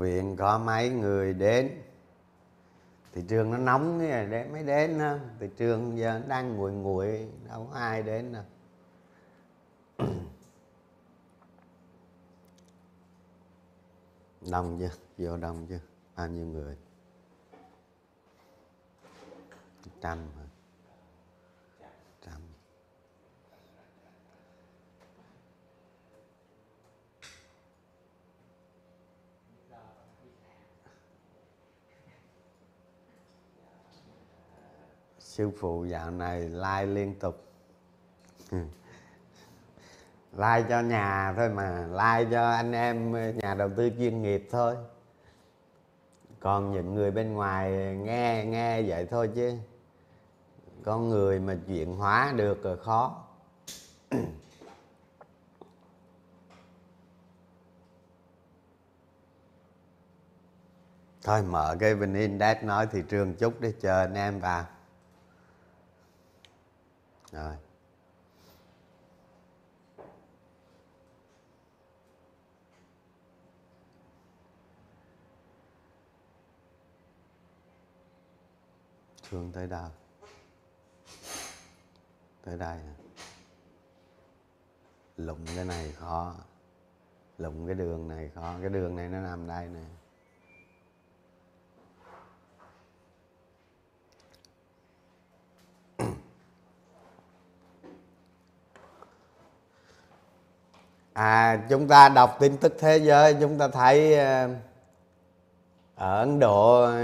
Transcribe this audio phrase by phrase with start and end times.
[0.00, 1.82] viện, có mấy người đến.
[3.12, 4.98] Thị trường nó nóng cái để mới đến
[5.40, 8.44] thị trường giờ đang nguội nguội, đâu có ai đến đâu.
[14.50, 14.90] Đông chưa?
[15.18, 15.80] Vô đông chưa?
[16.16, 16.76] Bao nhiêu người?
[20.00, 20.24] Trăm hả?
[20.36, 20.39] trăm
[35.40, 37.44] sư phụ dạo này like liên tục.
[40.32, 44.76] Like cho nhà thôi mà, like cho anh em nhà đầu tư chuyên nghiệp thôi.
[46.40, 49.54] Còn những người bên ngoài nghe nghe vậy thôi chứ.
[50.84, 53.24] Con người mà chuyển hóa được là khó.
[61.22, 64.64] Thôi mở cái vn index nói thị trường chút để chờ anh em vào
[67.32, 67.56] rồi.
[79.30, 79.90] Thương tới đâu
[82.44, 82.94] tới đây hả?
[85.16, 86.34] lụng cái này khó.
[87.38, 88.54] Lụng cái đường này khó.
[88.60, 89.84] Cái đường này nó nằm đây nè.
[101.12, 104.48] À chúng ta đọc tin tức thế giới chúng ta thấy ờ,
[105.94, 106.94] ở Ấn Độ ờ,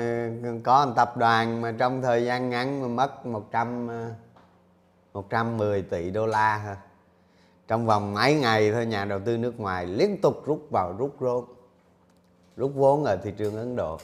[0.64, 3.88] có một tập đoàn mà trong thời gian ngắn mà mất 100
[5.14, 6.76] 110 ờ, tỷ đô la thôi.
[7.68, 11.16] Trong vòng mấy ngày thôi nhà đầu tư nước ngoài liên tục rút vào rút
[11.18, 11.44] vốn
[12.56, 13.98] rút vốn ở thị trường Ấn Độ.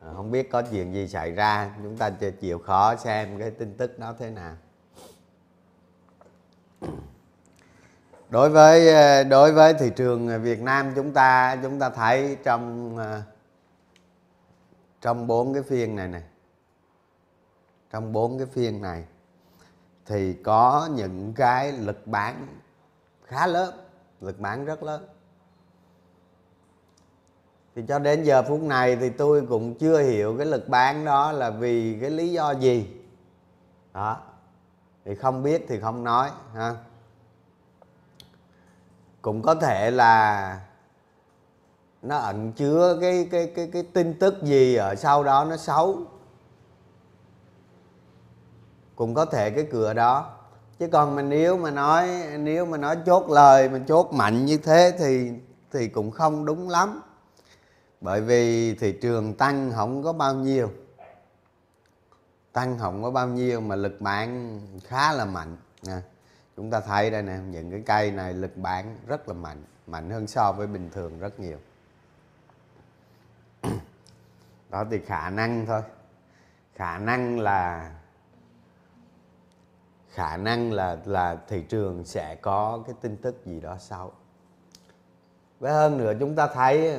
[0.00, 2.10] À, không biết có chuyện gì xảy ra chúng ta
[2.40, 4.54] chịu khó xem cái tin tức đó thế nào
[8.30, 12.96] đối với ờ, đối với thị trường Việt Nam chúng ta chúng ta thấy trong
[12.96, 13.22] ờ,
[15.00, 16.22] trong bốn cái phiên này này,
[17.92, 19.04] trong bốn cái phiên này
[20.06, 22.46] thì có những cái lực bán
[23.24, 23.74] khá lớn,
[24.20, 25.06] lực bán rất lớn.
[27.74, 31.32] Thì cho đến giờ phút này thì tôi cũng chưa hiểu cái lực bán đó
[31.32, 32.90] là vì cái lý do gì.
[33.92, 34.22] Đó,
[35.04, 36.76] thì không biết thì không nói, ha
[39.22, 40.60] cũng có thể là
[42.02, 45.98] nó ẩn chứa cái cái cái cái tin tức gì ở sau đó nó xấu.
[48.96, 50.36] Cũng có thể cái cửa đó.
[50.78, 54.56] Chứ còn mình nếu mà nói, nếu mà nói chốt lời mình chốt mạnh như
[54.56, 55.32] thế thì
[55.72, 57.02] thì cũng không đúng lắm.
[58.00, 60.70] Bởi vì thị trường tăng không có bao nhiêu.
[62.52, 65.56] Tăng không có bao nhiêu mà lực bạn khá là mạnh.
[65.86, 65.96] Nè
[66.56, 70.10] chúng ta thấy đây nè, những cái cây này lực bán rất là mạnh mạnh
[70.10, 71.58] hơn so với bình thường rất nhiều.
[74.70, 75.82] Đó thì khả năng thôi.
[76.74, 77.90] Khả năng là,
[80.08, 84.12] khả năng là là thị trường sẽ có cái tin tức gì đó sau.
[85.60, 86.96] Với hơn nữa, chúng ta thấy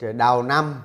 [0.00, 0.82] ờ, đầu năm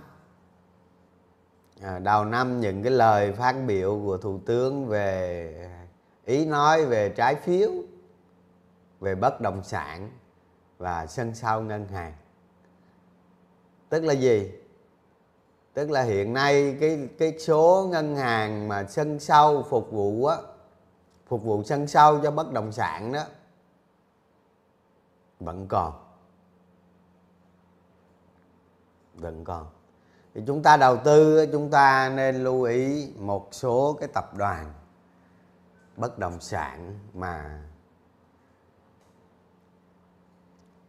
[1.82, 5.79] à, đầu năm những cái lời phát biểu của thủ tướng về
[6.30, 7.72] ý nói về trái phiếu,
[9.00, 10.12] về bất động sản
[10.78, 12.14] và sân sau ngân hàng.
[13.90, 14.52] Tức là gì?
[15.74, 20.38] Tức là hiện nay cái cái số ngân hàng mà sân sau phục vụ á,
[21.28, 23.24] phục vụ sân sau cho bất động sản đó,
[25.40, 25.94] vẫn còn.
[29.14, 29.68] Vẫn còn.
[30.34, 34.74] Thì chúng ta đầu tư chúng ta nên lưu ý một số cái tập đoàn
[36.00, 37.64] bất động sản mà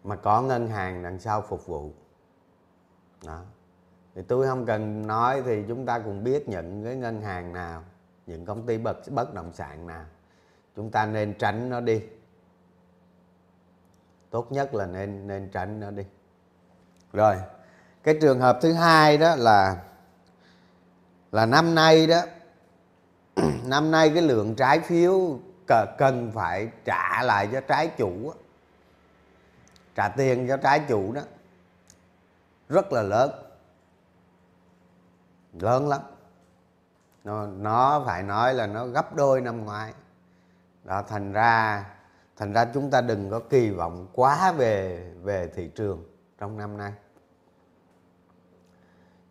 [0.04, 1.92] mà có ngân hàng đằng sau phục vụ.
[3.24, 3.42] Đó.
[4.14, 7.84] Thì tôi không cần nói thì chúng ta cũng biết những cái ngân hàng nào,
[8.26, 10.04] những công ty bất bất động sản nào.
[10.76, 12.02] Chúng ta nên tránh nó đi.
[14.30, 16.04] Tốt nhất là nên nên tránh nó đi.
[17.12, 17.36] Rồi,
[18.02, 19.84] cái trường hợp thứ hai đó là
[21.32, 22.20] là năm nay đó
[23.64, 25.38] năm nay cái lượng trái phiếu
[25.98, 28.32] cần phải trả lại cho trái chủ
[29.94, 31.20] trả tiền cho trái chủ đó.
[32.68, 33.30] Rất là lớn.
[35.52, 36.00] Lớn lắm.
[37.24, 39.92] Nó, nó phải nói là nó gấp đôi năm ngoái.
[40.84, 41.84] Đó thành ra
[42.36, 46.04] thành ra chúng ta đừng có kỳ vọng quá về về thị trường
[46.38, 46.92] trong năm nay.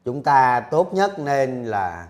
[0.06, 2.08] Chúng ta tốt nhất nên là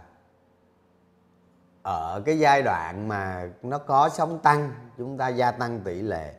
[1.89, 6.33] ở cái giai đoạn mà nó có sóng tăng, chúng ta gia tăng tỷ lệ.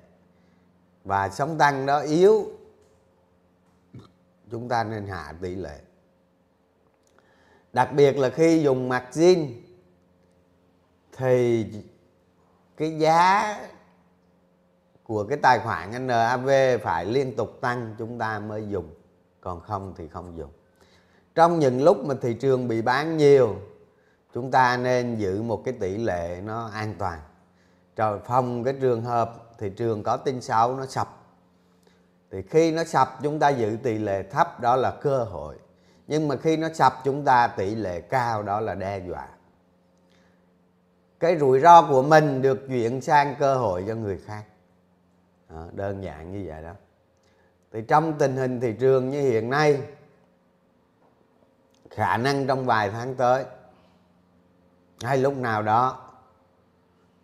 [1.05, 2.51] Và sóng tăng đó yếu,
[4.51, 5.79] chúng ta nên hạ tỷ lệ.
[7.73, 9.53] Đặc biệt là khi dùng mặt zin,
[11.17, 11.67] thì
[12.77, 13.57] cái giá
[15.03, 16.51] của cái tài khoản NAV
[16.83, 18.95] phải liên tục tăng, chúng ta mới dùng.
[19.41, 20.51] Còn không thì không dùng.
[21.35, 23.57] Trong những lúc mà thị trường bị bán nhiều
[24.35, 27.21] chúng ta nên giữ một cái tỷ lệ nó an toàn.
[27.97, 31.09] Rồi phòng cái trường hợp thị trường có tin xấu nó sập.
[32.31, 35.57] Thì khi nó sập chúng ta giữ tỷ lệ thấp đó là cơ hội.
[36.07, 39.29] Nhưng mà khi nó sập chúng ta tỷ lệ cao đó là đe dọa.
[41.21, 44.45] Cái rủi ro của mình được chuyển sang cơ hội cho người khác.
[45.49, 46.73] Đó, đơn giản như vậy đó.
[47.73, 49.81] Thì trong tình hình thị trường như hiện nay
[51.91, 53.45] khả năng trong vài tháng tới
[55.03, 55.99] hay lúc nào đó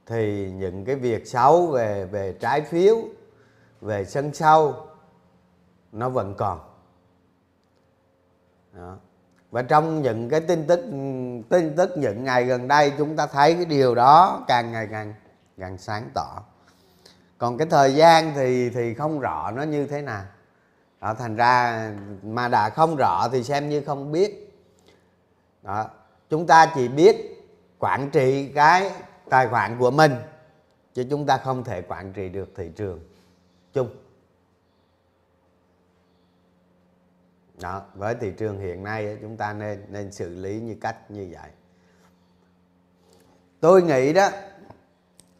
[0.06, 2.96] thì những cái việc xấu về về trái phiếu
[3.80, 4.86] về sân sâu
[5.92, 6.60] nó vẫn còn.
[8.72, 8.96] Đó.
[9.50, 10.80] và trong những cái tin tức
[11.48, 15.14] tin tức những ngày gần đây chúng ta thấy cái điều đó càng ngày càng
[15.58, 16.42] càng sáng tỏ.
[17.38, 20.24] Còn cái thời gian thì thì không rõ nó như thế nào.
[21.00, 21.90] Đó, thành ra
[22.22, 24.52] mà đã không rõ thì xem như không biết.
[25.62, 25.86] Đó.
[26.30, 27.35] Chúng ta chỉ biết
[27.78, 28.90] quản trị cái
[29.28, 30.12] tài khoản của mình,
[30.94, 33.00] chứ chúng ta không thể quản trị được thị trường
[33.72, 33.88] chung.
[37.60, 41.28] Đó, với thị trường hiện nay chúng ta nên nên xử lý như cách như
[41.32, 41.50] vậy.
[43.60, 44.30] Tôi nghĩ đó,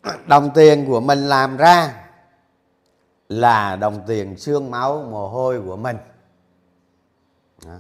[0.26, 2.08] đồng tiền của mình làm ra
[3.28, 5.96] là đồng tiền xương máu, mồ hôi của mình.
[7.64, 7.78] Đó.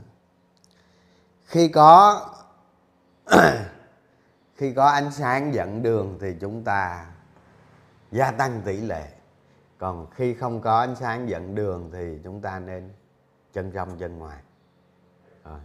[1.44, 2.20] khi có
[4.56, 7.06] khi có ánh sáng dẫn đường thì chúng ta
[8.12, 9.08] gia tăng tỷ lệ.
[9.78, 12.92] Còn khi không có ánh sáng dẫn đường thì chúng ta nên
[13.52, 14.38] chân trong chân ngoài.
[15.44, 15.58] Rồi.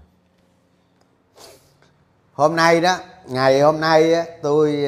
[2.34, 4.88] hôm nay đó ngày hôm nay á, tôi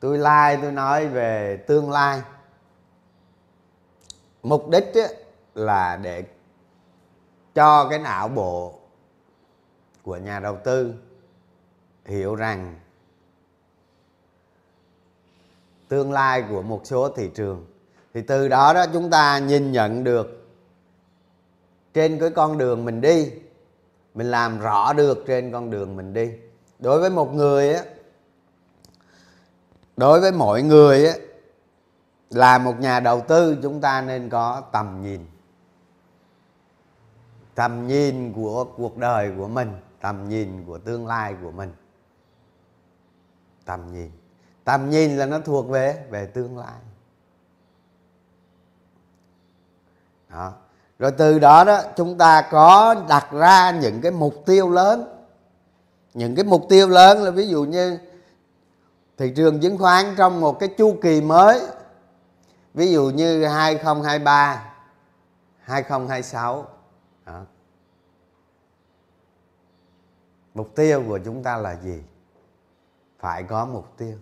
[0.00, 2.22] tôi like tôi nói về tương lai.
[4.42, 5.08] Mục đích á,
[5.54, 6.24] là để
[7.54, 8.78] cho cái não bộ
[10.02, 10.94] của nhà đầu tư
[12.04, 12.78] hiểu rằng
[15.88, 17.66] tương lai của một số thị trường,
[18.14, 20.46] thì từ đó đó chúng ta nhìn nhận được
[21.94, 23.30] trên cái con đường mình đi,
[24.14, 26.30] mình làm rõ được trên con đường mình đi.
[26.78, 27.84] Đối với một người á,
[29.96, 31.14] đối với mọi người á,
[32.30, 35.26] là một nhà đầu tư, chúng ta nên có tầm nhìn.
[37.54, 41.72] Tầm nhìn của cuộc đời của mình, tầm nhìn của tương lai của mình
[43.64, 44.10] tầm nhìn.
[44.64, 46.80] Tầm nhìn là nó thuộc về về tương lai.
[50.28, 50.52] Đó.
[50.98, 55.04] Rồi từ đó đó, chúng ta có đặt ra những cái mục tiêu lớn.
[56.14, 57.98] Những cái mục tiêu lớn là ví dụ như
[59.18, 61.60] thị trường chứng khoán trong một cái chu kỳ mới.
[62.74, 64.74] Ví dụ như 2023
[65.60, 66.66] 2026
[67.26, 67.40] đó.
[70.54, 72.02] mục tiêu của chúng ta là gì?
[73.24, 74.18] Phải có mục tiêu.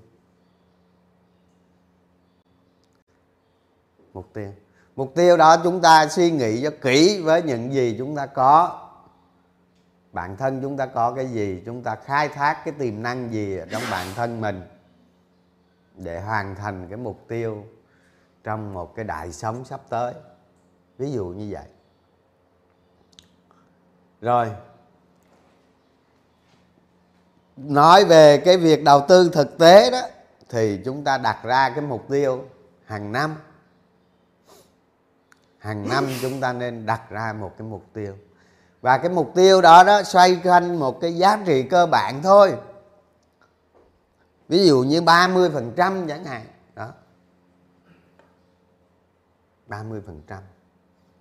[4.13, 4.53] Mục tiêu.
[4.97, 8.89] Mục tiêu đó chúng ta suy nghĩ cho kỹ với những gì chúng ta có.
[10.13, 13.57] Bản thân chúng ta có cái gì, chúng ta khai thác cái tiềm năng gì
[13.57, 14.63] ở trong bản thân mình
[15.97, 17.65] để hoàn thành cái mục tiêu
[18.45, 20.15] trong một cái đại sống sắp tới.
[20.99, 21.67] Ví dụ như vậy.
[24.21, 24.51] Rồi
[27.57, 30.01] nói về cái việc đầu tư thực tế đó
[30.49, 32.45] thì chúng ta đặt ra cái mục tiêu
[32.85, 33.37] hàng năm.
[35.59, 38.15] Hàng năm chúng ta nên đặt ra một cái mục tiêu.
[38.81, 42.55] Và cái mục tiêu đó đó xoay quanh một cái giá trị cơ bản thôi.
[44.49, 46.47] Ví dụ như 30% chẳng hạn.
[46.75, 46.89] Đó.
[49.69, 50.01] 30%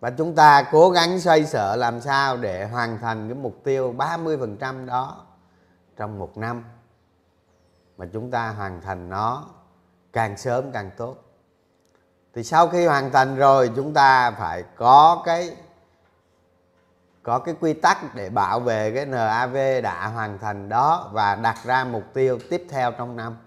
[0.02, 3.96] và chúng ta cố gắng xoay sở làm sao để hoàn thành cái mục tiêu
[3.98, 5.26] 30% đó
[5.98, 6.64] trong một năm
[7.98, 9.46] mà chúng ta hoàn thành nó
[10.14, 11.18] càng sớm càng tốt.
[12.34, 15.58] Thì sau khi hoàn thành rồi chúng ta phải có cái
[17.24, 21.58] có cái quy tắc để bảo vệ cái NAV đã hoàn thành đó và đặt
[21.64, 23.38] ra mục tiêu tiếp theo trong năm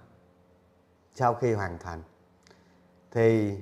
[1.15, 2.03] sau khi hoàn thành.
[3.11, 3.59] Thì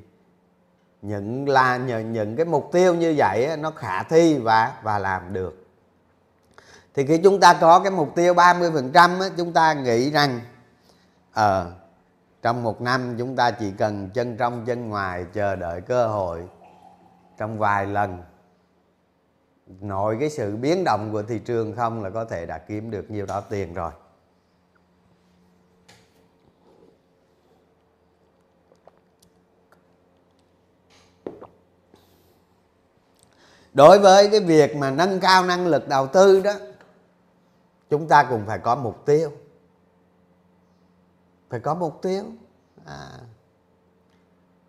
[1.03, 5.33] những là những, những cái mục tiêu như vậy nó khả thi và và làm
[5.33, 5.62] được
[6.95, 10.41] thì khi chúng ta có cái mục tiêu 30% á, chúng ta nghĩ rằng
[11.33, 11.71] ờ à,
[12.43, 16.49] trong một năm chúng ta chỉ cần chân trong chân ngoài chờ đợi cơ hội.
[17.39, 18.23] Trong vài lần
[19.81, 23.11] nội cái sự biến động của thị trường không là có thể đã kiếm được
[23.11, 23.91] nhiều đó tiền rồi.
[33.75, 36.53] Đối với cái việc mà nâng cao năng lực đầu tư đó
[37.93, 39.31] chúng ta cũng phải có mục tiêu.
[41.51, 42.25] Phải có mục tiêu.
[42.85, 43.19] À,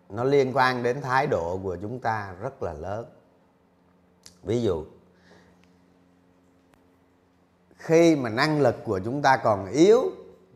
[0.08, 3.06] nó liên quan đến thái độ của chúng ta rất là lớn.
[4.42, 4.84] Ví dụ
[7.76, 10.00] khi mà năng lực của chúng ta còn yếu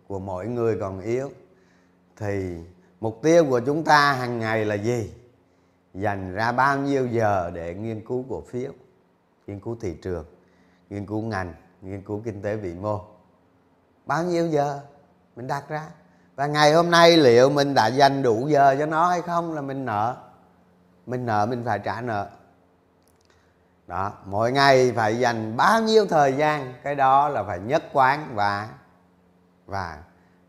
[0.06, 1.30] của mỗi người còn yếu
[2.16, 2.56] thì
[3.00, 5.14] mục tiêu của chúng ta hàng ngày là gì?
[5.94, 8.72] Dành ra bao nhiêu giờ để nghiên cứu cổ phiếu
[9.46, 10.24] nghiên cứu thị trường
[10.90, 11.54] nghiên cứu ngành?
[11.82, 13.00] Nghiên cứu kinh tế vĩ mô.
[14.06, 14.80] Bao nhiêu giờ?
[15.36, 15.88] Mình đặt ra.
[16.36, 19.60] Và ngày hôm nay liệu mình đã dành đủ giờ cho nó hay không là
[19.60, 20.16] mình nợ.
[21.06, 22.28] Mình nợ, mình phải trả nợ.
[23.86, 26.74] Đó, mỗi ngày phải dành bao nhiêu thời gian?
[26.82, 28.68] Cái đó là phải nhất quán và
[29.66, 29.98] và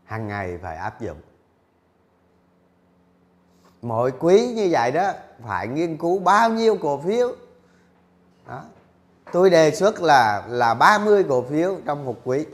[0.04, 1.20] hàng ngày phải áp dụng.
[3.82, 5.12] Mỗi quý như vậy đó,
[5.46, 7.32] phải nghiên cứu bao nhiêu cổ phiếu?
[9.32, 12.46] Tôi đề xuất là là 30 cổ phiếu trong một quý.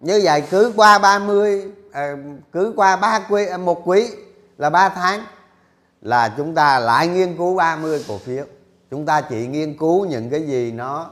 [0.00, 2.16] Như vậy cứ qua 30 à,
[2.52, 4.10] cứ qua ba quý à, một quý
[4.58, 5.24] là 3 tháng
[6.00, 8.44] là chúng ta lại nghiên cứu 30 cổ phiếu.
[8.90, 11.10] Chúng ta chỉ nghiên cứu những cái gì nó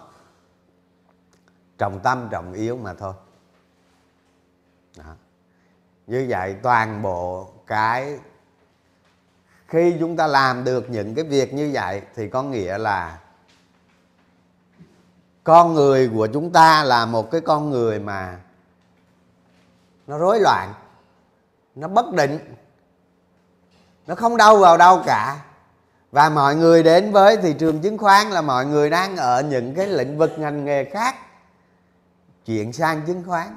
[1.78, 3.12] trọng tâm trọng yếu mà thôi.
[4.96, 5.14] Đó.
[6.06, 8.18] như vậy toàn bộ cái
[9.68, 13.18] khi chúng ta làm được những cái việc như vậy thì có nghĩa là
[15.44, 18.38] con người của chúng ta là một cái con người mà
[20.06, 20.74] nó rối loạn,
[21.74, 22.38] nó bất định,
[24.06, 25.36] nó không đâu vào đâu cả.
[26.12, 29.74] Và mọi người đến với thị trường chứng khoán là mọi người đang ở những
[29.74, 31.16] cái lĩnh vực ngành nghề khác,
[32.44, 33.56] chuyển sang chứng khoán.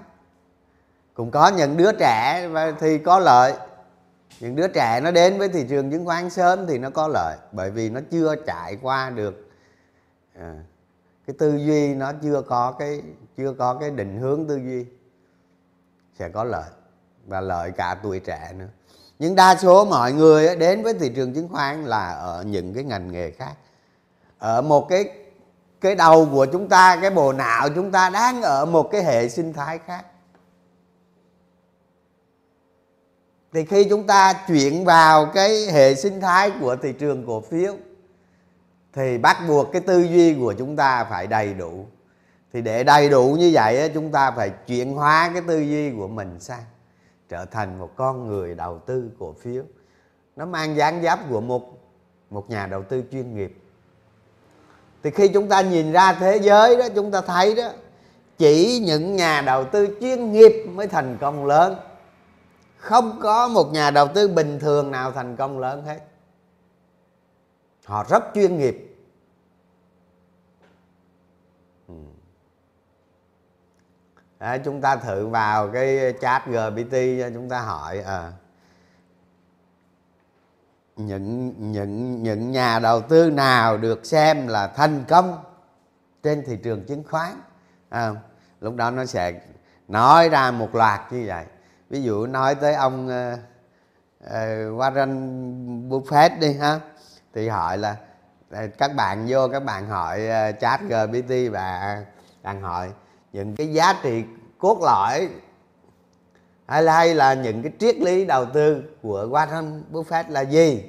[1.13, 2.49] Cũng có những đứa trẻ
[2.79, 3.53] thì có lợi
[4.41, 7.37] những đứa trẻ nó đến với thị trường chứng khoán sớm thì nó có lợi
[7.51, 9.49] bởi vì nó chưa trải qua được
[10.39, 10.53] à,
[11.27, 13.01] cái tư duy nó chưa có cái
[13.37, 14.85] chưa có cái định hướng tư duy
[16.19, 16.69] sẽ có lợi
[17.27, 18.67] và lợi cả tuổi trẻ nữa.
[19.19, 22.83] Nhưng đa số mọi người đến với thị trường chứng khoán là ở những cái
[22.83, 23.53] ngành nghề khác.
[24.39, 25.09] Ở một cái
[25.81, 29.29] cái đầu của chúng ta cái bộ não chúng ta đang ở một cái hệ
[29.29, 30.05] sinh thái khác.
[33.53, 37.73] Thì khi chúng ta chuyển vào cái hệ sinh thái của thị trường cổ phiếu,
[38.93, 41.85] thì bắt buộc cái tư duy của chúng ta phải đầy đủ.
[42.53, 46.07] Thì để đầy đủ như vậy chúng ta phải chuyển hóa cái tư duy của
[46.07, 46.63] mình sang,
[47.29, 49.63] trở thành một con người đầu tư cổ phiếu.
[50.35, 51.77] Nó mang dáng dấp của một
[52.29, 53.57] một nhà đầu tư chuyên nghiệp.
[55.03, 57.69] Thì khi chúng ta nhìn ra thế giới đó, chúng ta thấy đó,
[58.37, 61.75] chỉ những nhà đầu tư chuyên nghiệp mới thành công lớn
[62.81, 65.99] không có một nhà đầu tư bình thường nào thành công lớn hết.
[67.85, 68.87] Họ rất chuyên nghiệp.
[74.37, 76.95] À, chúng ta thử vào cái chat gpt
[77.33, 78.31] chúng ta hỏi à,
[80.95, 85.43] những những những nhà đầu tư nào được xem là thành công
[86.23, 87.41] trên thị trường chứng khoán?
[87.89, 88.11] À,
[88.61, 89.41] lúc đó nó sẽ
[89.87, 91.45] nói ra một loạt như vậy
[91.91, 93.39] ví dụ nói tới ông uh,
[94.23, 96.79] uh, Warren Buffett đi ha
[97.33, 97.95] thì hỏi là
[98.49, 101.97] ờ, các bạn vô các bạn hỏi uh, chat GPT và
[102.43, 102.91] đang hỏi
[103.33, 104.23] những cái giá trị
[104.57, 105.29] cốt lõi
[106.67, 110.83] hay là, hay là những cái triết lý đầu tư của Warren Buffett là gì?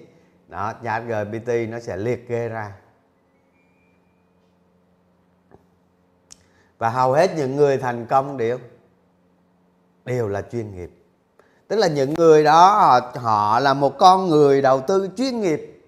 [0.49, 2.73] Đó chat GPT nó sẽ liệt kê ra.
[6.79, 8.59] Và hầu hết những người thành công đều
[10.05, 10.91] đều là chuyên nghiệp.
[11.69, 15.83] Tức là những người đó họ, họ là một con người đầu tư chuyên nghiệp.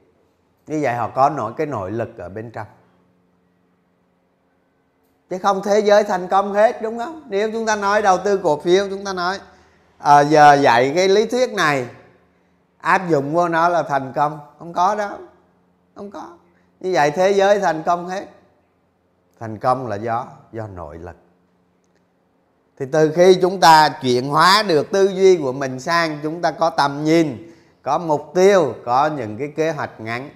[0.66, 2.66] Như vậy họ có nổi cái nội lực ở bên trong.
[5.30, 7.22] Chứ không thế giới thành công hết đúng không?
[7.28, 9.38] Nếu chúng ta nói đầu tư cổ phiếu chúng ta nói
[9.98, 11.88] à, giờ dạy cái lý thuyết này
[12.78, 14.38] áp dụng vô nó là thành công.
[14.58, 15.18] Không có đâu
[15.94, 16.28] không có.
[16.80, 18.26] Như vậy thế giới thành công hết.
[19.40, 21.16] Thành công là do do nội lực
[22.78, 26.50] thì từ khi chúng ta chuyển hóa được tư duy của mình sang chúng ta
[26.50, 27.52] có tầm nhìn,
[27.82, 30.30] có mục tiêu, có những cái kế hoạch ngắn,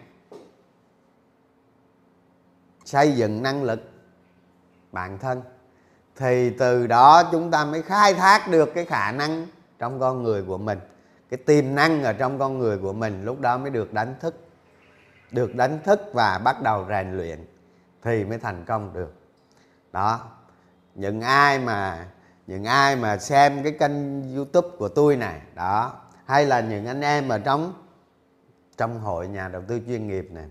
[2.84, 3.90] xây dựng năng lực
[4.92, 5.42] bản thân,
[6.16, 9.46] thì từ đó chúng ta mới khai thác được cái khả năng
[9.78, 10.78] trong con người của mình,
[11.30, 14.34] cái tiềm năng ở trong con người của mình lúc đó mới được đánh thức,
[15.30, 17.46] được đánh thức và bắt đầu rèn luyện
[18.02, 19.14] thì mới thành công được.
[19.92, 20.20] Đó,
[20.94, 22.08] những ai mà
[22.48, 25.92] những ai mà xem cái kênh youtube của tôi này, đó,
[26.24, 27.72] hay là những anh em ở trong
[28.76, 30.46] trong hội nhà đầu tư chuyên nghiệp này,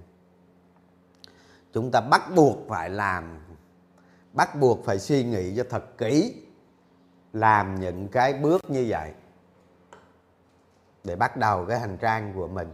[1.74, 3.40] chúng ta bắt buộc phải làm,
[4.34, 6.42] bắt buộc phải suy nghĩ cho thật kỹ,
[7.34, 9.12] làm những cái bước như vậy
[11.04, 12.74] để bắt đầu cái hành trang của mình.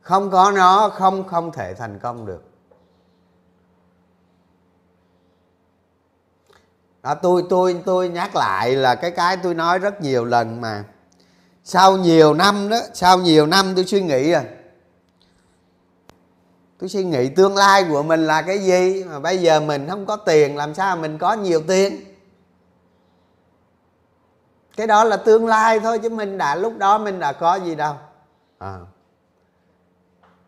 [0.00, 2.51] Không có nó, không không thể thành công được.
[7.02, 10.84] Đó tôi tôi tôi nhắc lại là cái cái tôi nói rất nhiều lần mà.
[11.64, 14.44] Sau nhiều năm đó, sau nhiều năm tôi suy nghĩ à.
[16.78, 19.04] Tôi suy nghĩ tương lai của mình là cái gì?
[19.04, 22.04] Mà bây giờ mình không có tiền, làm sao mình có nhiều tiền?
[24.76, 27.74] Cái đó là tương lai thôi, chứ mình đã, lúc đó mình đã có gì
[27.74, 27.94] đâu.
[28.58, 28.78] À.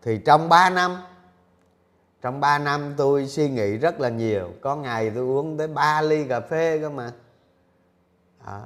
[0.03, 0.97] thì trong 3 năm
[2.25, 4.51] trong 3 năm tôi suy nghĩ rất là nhiều.
[4.61, 7.13] Có ngày tôi uống tới 3 ly cà phê cơ mà.
[8.45, 8.63] À.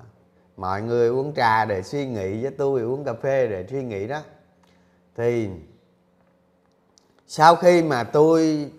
[0.56, 4.06] mọi người uống trà để suy nghĩ với tôi uống cà phê để suy nghĩ
[4.06, 4.20] đó.
[5.16, 5.48] Thì
[7.26, 8.70] sau khi mà tôi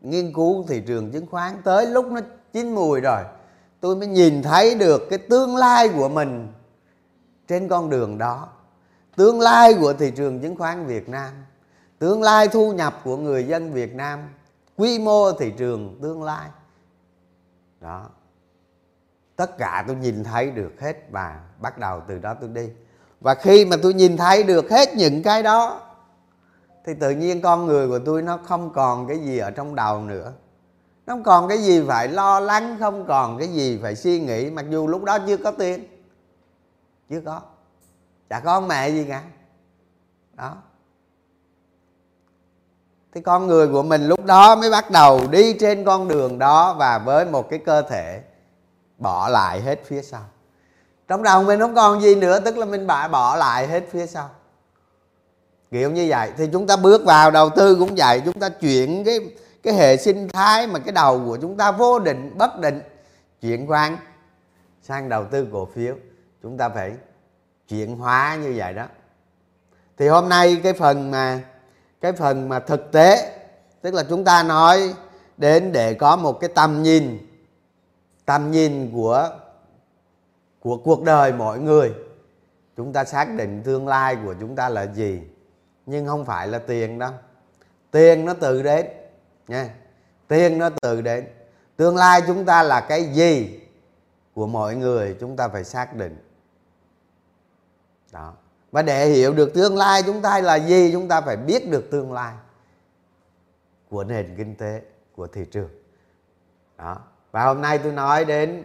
[0.00, 2.20] nghiên cứu thị trường chứng khoán tới lúc nó
[2.52, 3.22] chín mùi rồi,
[3.80, 6.48] tôi mới nhìn thấy được cái tương lai của mình
[7.48, 8.48] trên con đường đó.
[9.16, 11.32] Tương lai của thị trường chứng khoán Việt Nam
[11.98, 14.28] tương lai thu nhập của người dân Việt Nam,
[14.76, 16.48] quy mô thị trường tương lai.
[17.80, 18.06] Đó.
[19.36, 22.68] Tất cả tôi nhìn thấy được hết và bắt đầu từ đó tôi đi.
[23.20, 25.80] Và khi mà tôi nhìn thấy được hết những cái đó,
[26.84, 30.00] thì tự nhiên con người của tôi nó không còn cái gì ở trong đầu
[30.00, 30.32] nữa.
[31.06, 34.50] Nó không còn cái gì phải lo lắng, không còn cái gì phải suy nghĩ,
[34.50, 35.84] mặc dù lúc đó chưa có tiền.
[37.10, 37.40] Chưa có.
[38.28, 39.22] Chả có mẹ gì cả.
[40.34, 40.56] Đó
[43.14, 46.74] thì con người của mình lúc đó mới bắt đầu đi trên con đường đó
[46.78, 48.22] và với một cái cơ thể
[48.98, 50.22] bỏ lại hết phía sau.
[51.08, 54.06] Trong đầu mình không còn gì nữa, tức là mình bỏ bỏ lại hết phía
[54.06, 54.30] sau.
[55.70, 56.32] Kiểu như vậy.
[56.36, 58.22] Thì chúng ta bước vào, đầu tư cũng vậy.
[58.24, 59.20] Chúng ta chuyển cái
[59.62, 62.82] cái hệ sinh thái mà cái đầu của chúng ta vô định, bất định,
[63.40, 63.96] chuyển quan
[64.82, 65.94] sang đầu tư cổ phiếu.
[66.42, 66.92] Chúng ta phải
[67.68, 68.86] chuyển hóa như vậy đó.
[69.98, 71.40] Thì hôm nay cái phần mà
[72.04, 73.36] cái phần mà thực tế,
[73.80, 74.94] tức là chúng ta nói
[75.36, 77.18] đến để có một cái tầm nhìn
[78.24, 79.30] tầm nhìn của
[80.60, 81.94] của cuộc đời mọi người.
[82.76, 85.20] Chúng ta xác định tương lai của chúng ta là gì,
[85.86, 87.12] nhưng không phải là tiền đâu.
[87.90, 88.86] Tiền nó tự đến,
[89.48, 89.74] nha.
[90.28, 91.26] Tiền nó tự đến.
[91.76, 93.60] Tương lai chúng ta là cái gì
[94.34, 96.16] của mọi người, chúng ta phải xác định.
[98.12, 98.32] Đó
[98.74, 101.90] và để hiểu được tương lai chúng ta là gì, chúng ta phải biết được
[101.90, 102.34] tương lai
[103.90, 104.82] của nền kinh tế,
[105.16, 105.68] của thị trường.
[106.78, 106.98] Đó.
[107.30, 108.64] Và hôm nay tôi nói đến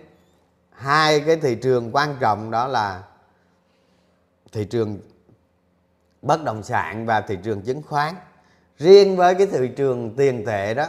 [0.72, 3.04] hai cái thị trường quan trọng, đó là
[4.52, 5.00] thị trường
[6.22, 8.16] bất động sản và thị trường chứng khoán.
[8.78, 10.86] Riêng với cái thị trường tiền tệ đó,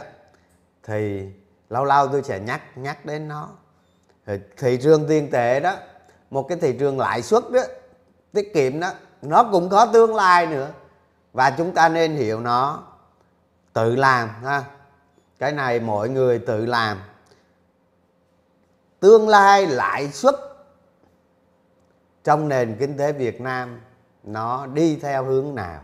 [0.83, 1.25] thì
[1.69, 3.49] lâu lâu tôi sẽ nhắc nhắc đến nó.
[4.25, 5.75] Thì thị trường tiền tệ đó,
[6.29, 7.61] một cái thị trường lãi suất đó,
[8.31, 10.69] tiết kiệm đó nó cũng có tương lai nữa.
[11.33, 12.83] Và chúng ta nên hiểu nó.
[13.73, 14.63] Tự làm, ha.
[15.39, 16.97] Cái này mọi người tự làm.
[18.99, 20.35] Tương lai lãi suất
[22.23, 23.81] trong nền kinh tế Việt Nam
[24.23, 25.81] nó đi theo hướng nào?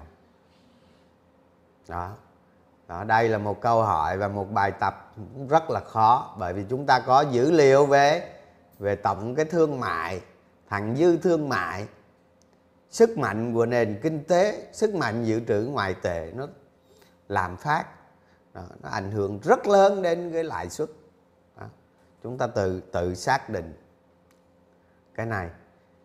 [1.87, 2.11] Đó.
[2.87, 5.13] Đó, đây là một câu hỏi và một bài tập
[5.49, 8.33] rất là khó, bởi vì chúng ta có dữ liệu về
[8.79, 10.21] về tổng cái thương mại
[10.69, 11.87] thặng dư thương mại
[12.97, 16.47] sức mạnh của nền kinh tế sức mạnh dự trữ ngoại tệ nó
[17.27, 17.85] làm phát
[18.53, 20.89] đó, nó ảnh hưởng rất lớn đến cái lãi suất.
[21.59, 21.65] Đó.
[22.23, 23.73] chúng ta tự tự xác định
[25.15, 25.49] cái này.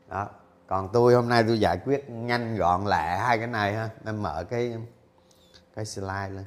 [0.08, 0.28] Đó
[0.66, 3.88] còn tôi hôm nay tôi giải quyết nhanh gọn lẹ hai cái này ha.
[4.06, 4.76] Em mở cái
[5.74, 6.44] cái slide lên.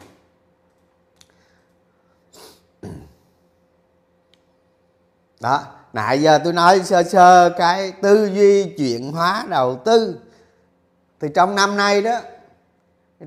[5.39, 10.19] Đó nãy giờ tôi nói sơ sơ cái tư duy chuyển hóa đầu tư
[11.19, 12.19] thì trong năm nay đó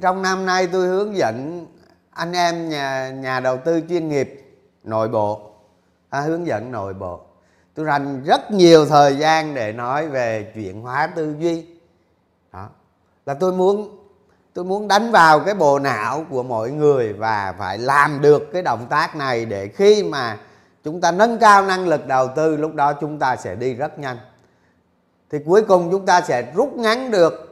[0.00, 1.66] trong năm nay tôi hướng dẫn
[2.10, 4.44] anh em nhà nhà đầu tư chuyên nghiệp
[4.84, 5.50] nội bộ.
[6.10, 7.20] À, hướng dẫn nội bộ.
[7.74, 11.66] Tôi dành rất nhiều thời gian để nói về chuyển hóa tư duy.
[12.52, 12.68] Đó.
[13.26, 13.98] Là tôi muốn
[14.52, 18.62] tôi muốn đánh vào cái bộ não của mọi người và phải làm được cái
[18.62, 20.38] động tác này để khi mà
[20.84, 23.98] chúng ta nâng cao năng lực đầu tư lúc đó chúng ta sẽ đi rất
[23.98, 24.16] nhanh.
[25.30, 27.47] Thì cuối cùng chúng ta sẽ rút ngắn được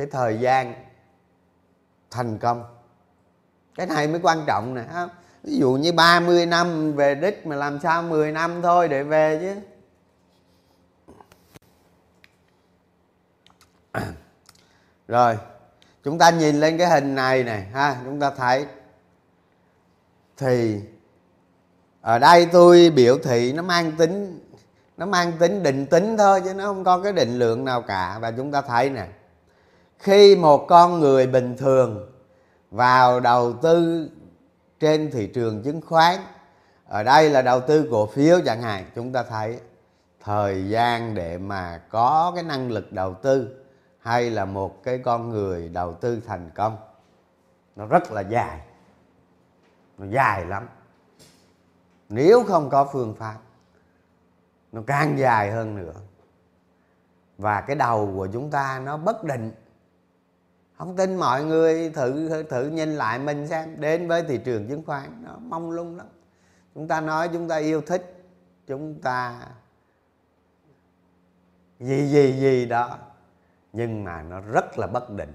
[0.00, 0.74] cái thời gian
[2.10, 2.64] thành công.
[3.74, 4.84] Cái này mới quan trọng nè
[5.42, 9.38] ví dụ như 30 năm về đích mà làm sao 10 năm thôi để về
[9.40, 9.54] chứ.
[15.08, 15.38] Rồi,
[16.04, 18.66] chúng ta nhìn lên cái hình này này ha, chúng ta thấy.
[20.36, 20.80] Thì
[22.00, 24.40] ở đây tôi biểu thị nó mang tính,
[24.96, 28.18] nó mang tính định tính thôi chứ nó không có cái định lượng nào cả.
[28.18, 29.06] Và chúng ta thấy nè
[30.00, 32.12] khi một con người bình thường
[32.70, 34.08] vào đầu tư
[34.80, 36.20] trên thị trường chứng khoán,
[36.84, 39.60] ở đây là đầu tư cổ phiếu chẳng hạn, chúng ta thấy
[40.20, 43.64] thời gian để mà có cái năng lực đầu tư
[43.98, 46.76] hay là một cái con người đầu tư thành công,
[47.76, 48.60] nó rất là dài,
[49.98, 50.68] nó dài lắm.
[52.08, 53.36] Nếu không có phương pháp,
[54.72, 55.94] nó càng dài hơn nữa.
[57.38, 59.52] Và cái đầu của chúng ta nó bất định
[60.80, 63.80] không tin mọi người, thử thử nhìn lại mình xem.
[63.80, 66.06] Đến với thị trường chứng khoán, nó mong lung lắm.
[66.74, 68.24] Chúng ta nói chúng ta yêu thích,
[68.66, 69.40] chúng ta
[71.80, 72.98] gì gì gì đó.
[73.72, 75.32] Nhưng mà nó rất là bất định.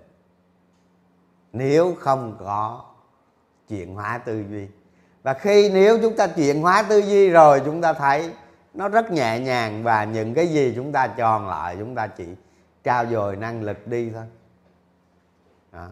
[1.53, 2.86] Nếu không có
[3.67, 4.67] chuyển hóa tư duy.
[5.23, 8.34] Và khi nếu chúng ta chuyển hóa tư duy rồi, chúng ta thấy
[8.73, 12.25] nó rất nhẹ nhàng và những cái gì chúng ta tròn lại, chúng ta chỉ
[12.84, 14.23] trao dồi năng lực đi thôi
[15.75, 15.88] đó.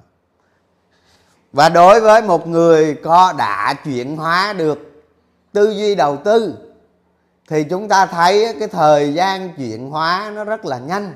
[1.53, 5.03] và đối với một người có đã chuyển hóa được
[5.51, 6.57] tư duy đầu tư,
[7.47, 11.13] thì chúng ta thấy cái thời gian chuyển hóa nó rất là nhanh.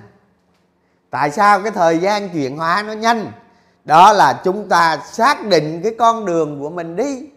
[1.10, 3.32] Tại sao cái thời gian chuyển hóa nó nhanh?
[3.86, 7.30] Đó là chúng ta xác định cái con đường của mình đi.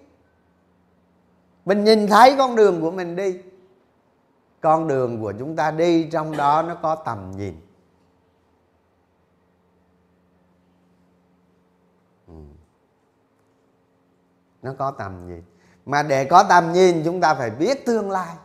[1.65, 3.35] Mình nhìn thấy con đường của mình đi.
[4.61, 7.61] Con đường của chúng ta đi trong đó nó có tầm nhìn.
[14.63, 15.43] Nó có tầm nhìn
[15.87, 18.37] mà để có tầm nhìn, chúng ta phải biết tương lai.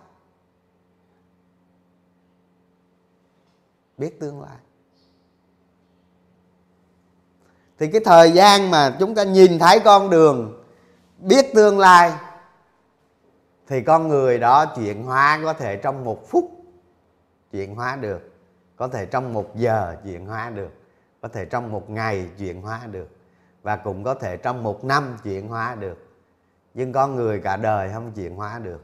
[3.98, 4.58] Biết tương lai.
[7.80, 10.64] Thì cái thời gian mà chúng ta nhìn thấy con đường,
[11.18, 12.14] biết tương lai,
[13.68, 16.52] thì con người đó chuyển hóa có thể trong một phút
[17.52, 18.34] chuyển hóa được,
[18.76, 20.72] có thể trong một giờ chuyển hóa được,
[21.22, 23.10] có thể trong một ngày chuyển hóa được,
[23.62, 26.05] và cũng có thể trong một năm chuyển hóa được
[26.76, 28.82] nhưng con người cả đời không chuyển hóa được.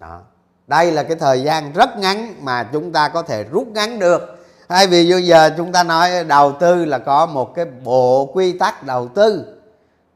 [0.00, 0.20] Đó.
[0.66, 4.46] Đây là cái thời gian rất ngắn mà chúng ta có thể rút ngắn được.
[4.68, 8.58] Hay vì bây giờ chúng ta nói đầu tư là có một cái bộ quy
[8.58, 9.58] tắc đầu tư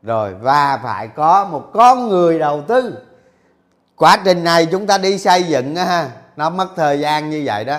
[0.03, 2.99] rồi và phải có một con người đầu tư.
[3.97, 7.65] Quá trình này chúng ta đi xây dựng ha nó mất thời gian như vậy
[7.65, 7.79] đó.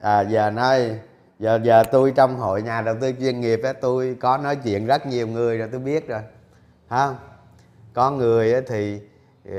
[0.00, 0.98] À, giờ nói
[1.40, 4.86] giờ giờ tôi trong hội nhà đầu tư chuyên nghiệp á tôi có nói chuyện
[4.86, 6.20] rất nhiều người rồi tôi biết rồi.
[6.88, 7.16] Không
[7.94, 9.00] có người thì
[9.44, 9.52] ờ,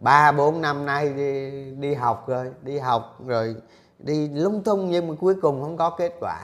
[0.00, 3.56] ba bốn năm nay đi, đi học rồi đi học rồi
[3.98, 6.40] đi lung tung nhưng mà cuối cùng không có kết quả.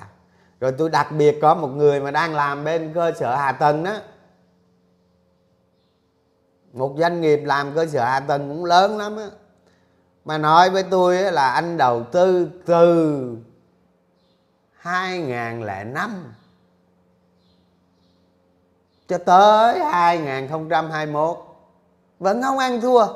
[0.60, 3.84] Rồi tôi đặc biệt có một người mà đang làm bên cơ sở hạ tầng
[3.84, 3.96] đó
[6.72, 9.26] một doanh nghiệp làm cơ sở hạ tầng cũng lớn lắm á.
[10.24, 13.36] Mà nói với tôi là anh đầu tư từ
[14.80, 16.34] 2005
[19.08, 21.38] cho tới 2021
[22.18, 23.06] vẫn không ăn thua.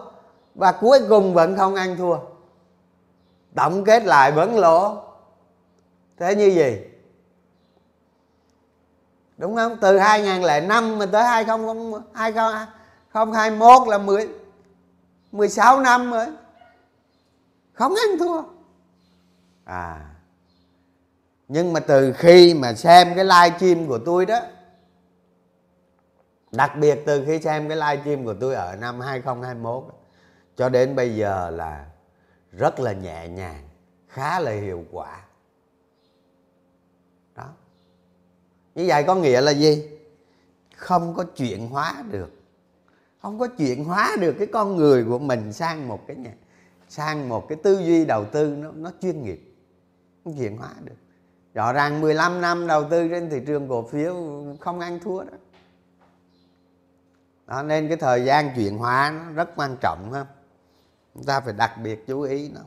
[0.55, 2.18] Và cuối cùng vẫn không ăn thua.
[3.55, 5.03] Tổng kết lại vẫn lỗ.
[6.18, 6.79] Thế như gì?
[9.38, 9.77] Đúng không?
[9.81, 14.29] Từ 2005 mà tới 2020 2021 là 10
[15.33, 16.27] 16 năm rồi.
[17.72, 18.42] Không ăn thua.
[19.64, 20.13] À
[21.48, 24.40] nhưng mà từ khi mà xem cái live stream của tôi đó,
[26.52, 29.85] đặc biệt từ khi xem cái live stream của tôi ở năm 2021
[30.57, 31.87] cho đến bây giờ là
[32.52, 33.68] rất là nhẹ nhàng,
[34.09, 35.24] khá là hiệu quả.
[37.35, 37.48] Đó.
[38.74, 39.88] Như vậy có nghĩa là gì?
[40.76, 42.30] Không có chuyển hóa được.
[43.22, 46.33] Không có chuyển hóa được cái con người của mình sang một cái nhà,
[46.88, 49.54] sang một cái tư duy đầu tư nó nó chuyên nghiệp,
[50.24, 50.94] không chuyển hóa được
[51.55, 54.14] rõ ràng 15 năm đầu tư trên thị trường cổ phiếu
[54.61, 55.33] không ăn thua đó.
[57.47, 60.25] Đó, nên cái thời gian chuyển hóa nó rất quan trọng ha.
[61.14, 62.61] Chúng ta phải đặc biệt chú ý nó.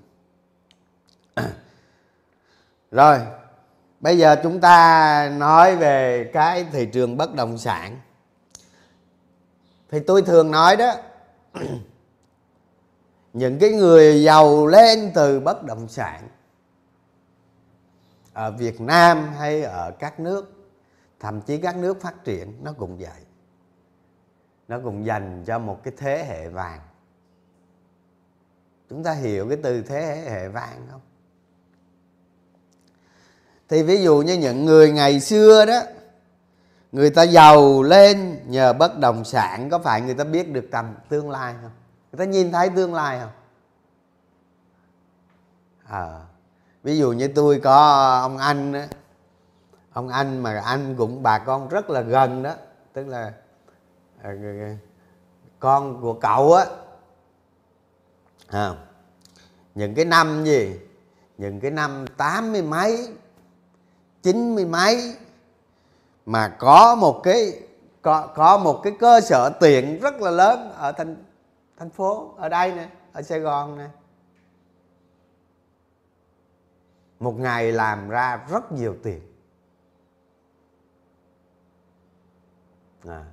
[2.92, 3.20] Rồi,
[4.00, 8.00] bây giờ chúng ta nói về cái thị trường bất động sản.
[9.92, 10.94] Thì tôi thường nói đó,
[13.34, 16.28] những cái người giàu lên từ bất động sản
[18.38, 20.54] ở Việt Nam hay ở các nước
[21.20, 23.22] thậm chí các nước phát triển nó cũng vậy.
[24.68, 26.80] Nó cũng dành cho một cái thế hệ vàng.
[28.90, 31.02] Chúng ta hiểu cái từ thế hệ vàng không?
[33.70, 35.82] Thì ví dụ như những người ngày xưa đó
[36.92, 40.96] người ta giàu lên nhờ bất động sản có phải người ta biết được tầm
[41.10, 41.72] tương lai không?
[42.12, 43.32] Người ta nhìn thấy tương lai không?
[45.88, 46.27] À,
[46.88, 48.80] ví dụ như tôi có ông anh đó,
[49.94, 52.54] ông anh mà anh cũng bà con rất là gần đó
[52.94, 53.34] tức là
[54.24, 54.32] ờ,
[55.60, 56.66] con của cậu á.
[58.48, 58.72] À,
[59.76, 60.80] những cái năm gì?
[61.38, 63.10] Những cái năm tám mươi mấy
[64.24, 65.16] chín mươi mấy
[66.26, 67.60] mà có một cái
[68.02, 71.16] có có một cái cơ sở tiện rất là lớn ở thành
[71.78, 73.86] thành phố ở đây nè ở Sài Gòn nè.
[77.20, 79.22] Một ngày làm ra rất nhiều tiền
[83.08, 83.26] à.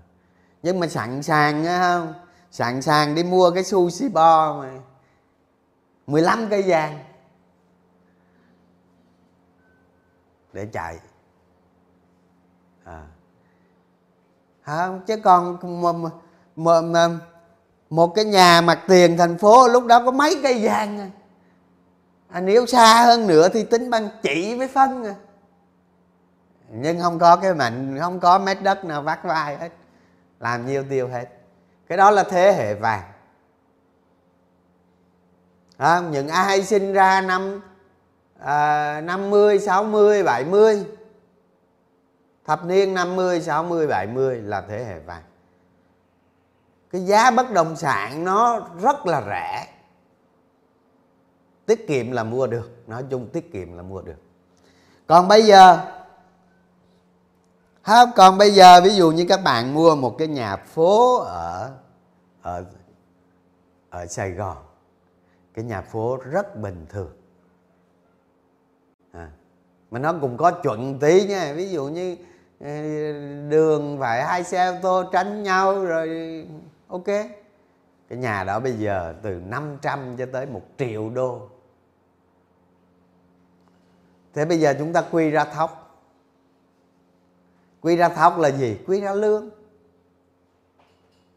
[0.62, 2.14] nhưng mà sẵn sàng không
[2.50, 4.80] sẵn sàng đi mua cái sushi bo mà
[6.06, 7.04] 15 cây vàng
[10.52, 10.98] để chạy
[12.84, 13.06] à.
[14.62, 16.10] không chứ còn mà,
[16.56, 17.08] mà, mà,
[17.90, 21.10] một cái nhà mặt tiền thành phố lúc đó có mấy cây vàng à
[22.34, 25.14] à nếu xa hơn nữa thì tính bằng chỉ với phân à.
[26.68, 29.68] Nhưng không có cái mạnh không có mét đất nào vắt vai hết.
[30.40, 31.24] Làm nhiêu tiêu hết.
[31.88, 33.02] Cái đó là thế hệ vàng.
[35.76, 37.60] À, những ai sinh ra năm
[38.38, 40.84] à, 50, 60, 70
[42.46, 45.22] thập niên 50, 60, 70 là thế hệ vàng.
[46.92, 49.73] Cái giá bất động sản nó rất là rẻ
[51.66, 52.70] tiết kiệm là mua được.
[52.86, 54.18] Nói chung tiết kiệm là mua được.
[55.06, 55.78] Còn bây giờ
[57.82, 61.70] không còn bây giờ ví dụ như các bạn mua một cái nhà phố ở
[62.42, 62.64] ở
[63.90, 64.56] ở Sài Gòn
[65.54, 67.12] cái nhà phố rất bình thường.
[69.12, 69.30] À,
[69.90, 71.52] mà nó cũng có chuẩn tí nha.
[71.56, 72.16] Ví dụ như
[72.60, 72.68] ờ,
[73.48, 76.08] đường phải hai xe ô tô tránh nhau rồi
[76.88, 77.06] ok.
[78.08, 81.48] Cái nhà đó bây giờ từ 500 cho tới 1 triệu đô
[84.34, 86.00] thế bây giờ chúng ta quy ra thóc.
[87.80, 88.76] Quy ra thóc là gì?
[88.86, 89.50] Quy ra lương.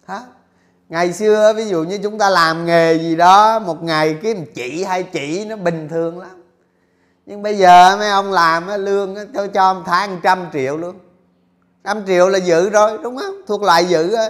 [0.05, 0.21] Hả?
[0.89, 4.83] ngày xưa, ví dụ như chúng ta làm nghề gì đó, một ngày kiếm chỉ,
[4.83, 6.43] hai chỉ nó bình thường lắm.
[7.25, 10.95] Nhưng bây giờ mấy ông làm lương cho cho một tháng trăm triệu luôn.
[11.83, 13.35] Trăm triệu là dự rồi, đúng không?
[13.47, 14.29] Thuộc loại dự rồi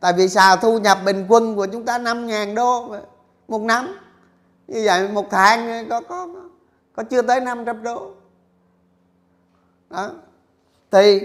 [0.00, 0.56] tại vì sao?
[0.56, 2.96] Thu nhập bình quân của chúng ta năm ngàn đô
[3.48, 3.98] một năm.
[4.68, 6.40] Như vậy một tháng có có có
[6.92, 8.10] có chưa tới 500 đô?
[9.90, 10.10] Đó.
[10.90, 11.20] Thì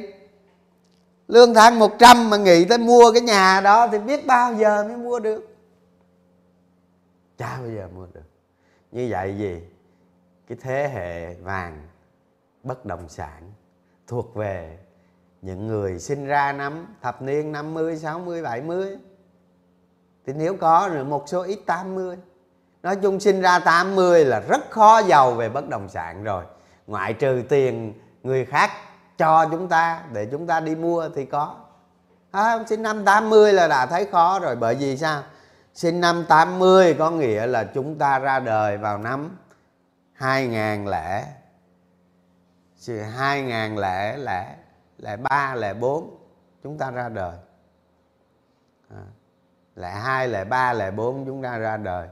[1.27, 4.97] lương tháng 100 mà nghĩ tới mua cái nhà đó thì biết bao giờ mới
[4.97, 5.55] mua được?
[7.37, 8.21] Chả bao giờ mua được.
[8.91, 9.61] Như vậy gì?
[10.47, 11.87] Cái thế hệ vàng
[12.63, 13.51] bất động sản
[14.07, 14.77] thuộc về
[15.41, 18.97] những người sinh ra năm thập niên 50, 60, 70
[20.25, 22.17] thì nếu có rồi một số ít 80
[22.87, 26.43] nói chung sinh ra 80 là rất khó giàu về bất động sản rồi.
[26.87, 28.71] Ngoại trừ tiền người khác
[29.17, 31.55] cho chúng ta để chúng ta đi mua thì có.
[32.31, 35.23] À, sinh năm 80 là đã thấy khó rồi bởi vì sao?
[35.73, 39.37] Sinh năm 80 có nghĩa là chúng ta ra đời vào năm
[40.13, 41.25] 2000 lẻ
[43.15, 44.55] 2000 lẻ lẻ
[44.97, 46.17] lẻ ba lẻ bốn
[46.63, 47.35] chúng ta ra đời.
[48.89, 49.03] À,
[49.75, 52.07] lẻ hai lẻ ba lẻ bốn chúng ta ra đời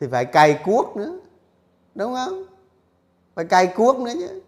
[0.00, 1.12] thì phải cày cuốc nữa
[1.94, 2.42] đúng không?
[3.34, 4.40] Phải cày cuốc nữa chứ.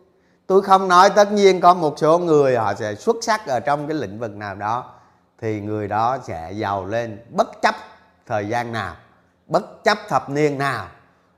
[0.47, 3.89] Tôi không nói tất nhiên có một số người họ sẽ xuất sắc ở trong
[3.89, 4.95] cái lĩnh vực nào đó
[5.41, 7.75] thì người đó sẽ giàu lên bất chấp
[8.27, 8.95] thời gian nào
[9.49, 10.87] bất chấp thập niên nào.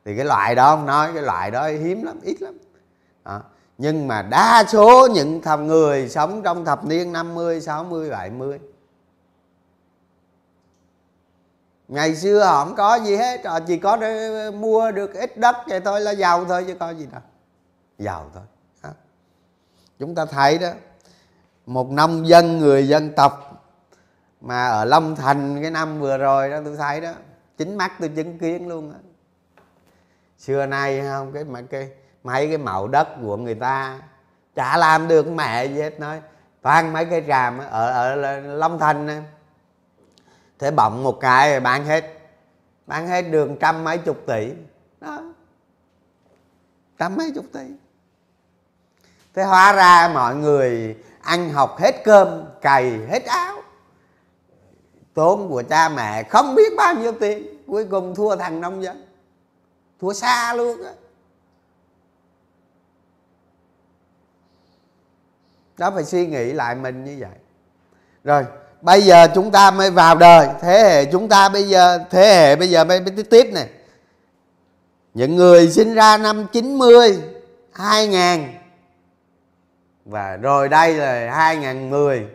[0.05, 2.59] Thì cái loại đó không nói cái loại đó hiếm lắm ít lắm.
[3.25, 3.41] Đó.
[3.79, 8.61] nhưng mà đa số những thằng người sống trong thập niên 50, 60, 70
[11.91, 15.57] ngày xưa họ không có gì hết họ chỉ có để mua được ít đất
[15.67, 17.21] vậy thôi, là giàu thôi chứ có gì đâu
[17.99, 18.43] giàu thôi
[18.83, 18.91] đó.
[19.99, 20.69] chúng ta thấy đó,
[21.67, 23.65] một nông dân, người dân tộc
[24.41, 27.13] mà ở Long Thành cái năm vừa rồi đó, tôi thấy đó,
[27.59, 28.99] chính mắt tôi chứng kiến luôn đó.
[30.39, 31.91] xưa nay không, cái mà cái,
[32.25, 34.01] mấy cái mẫu đất của người ta
[34.55, 36.21] chả làm được mẹ gì hết, nói,
[36.63, 39.25] toàn mấy cái tràm ở ở long thành
[40.61, 42.05] thế bọng một cái bán hết.
[42.87, 44.53] Bán hết đường trăm mấy chục tỷ.
[45.01, 45.23] Đó.
[46.99, 47.67] Trăm mấy chục tỷ.
[49.35, 53.63] Thế hóa ra mọi người ăn học hết cơm, cày hết áo.
[55.15, 57.63] Tốn của cha mẹ không biết bao nhiêu tiền.
[57.67, 59.07] Cuối cùng thua thằng nông dân.
[60.01, 60.93] Thua xa luôn á.
[65.79, 67.39] Đó, phải suy nghĩ lại mình như vậy.
[68.25, 68.47] Rồi
[68.83, 70.49] bây giờ chúng ta mới vào đời.
[70.61, 73.69] Thế hệ chúng ta bây giờ, thế hệ bây giờ mới mới tiếp tiếp này.
[75.15, 77.23] Những người sinh ra năm 90
[77.73, 78.49] 2000
[80.05, 82.27] và rồi đây là 2010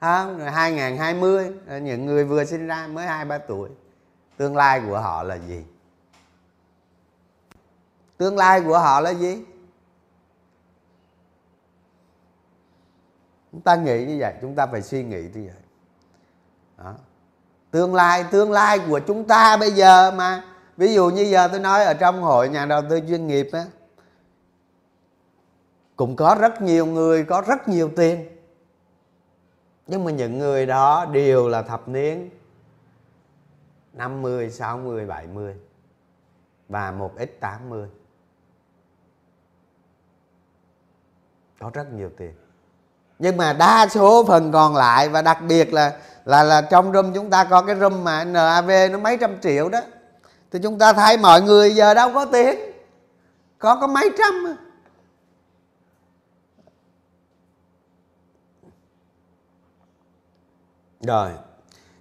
[0.00, 1.50] không rồi 2020
[1.82, 3.68] những người vừa sinh ra mới hai ba tuổi.
[4.36, 5.62] Tương lai của họ là gì?
[8.16, 9.38] Tương lai của họ là gì?
[13.56, 15.62] Chúng ta nghĩ như vậy chúng ta phải suy nghĩ như vậy.
[16.78, 16.94] Đó.
[17.70, 20.44] tương lai tương lai của chúng ta bây giờ mà.
[20.76, 23.64] Ví dụ như giờ tôi nói ở trong hội nhà đầu tư chuyên nghiệp á
[25.96, 28.28] cũng có rất nhiều người có rất nhiều tiền.
[29.86, 32.30] Nhưng mà những người đó đều là thập niên
[33.92, 35.54] 50, 60, 70
[36.68, 37.88] và một ít 80
[41.58, 42.34] có rất nhiều tiền
[43.18, 45.92] nhưng mà đa số phần còn lại và đặc biệt là
[46.24, 49.68] là là trong room chúng ta có cái room mà NAV nó mấy trăm triệu
[49.68, 49.80] đó.
[50.50, 52.58] Thì chúng ta thấy mọi người giờ đâu có tiền.
[53.58, 54.56] Có có mấy trăm
[61.00, 61.30] rồi,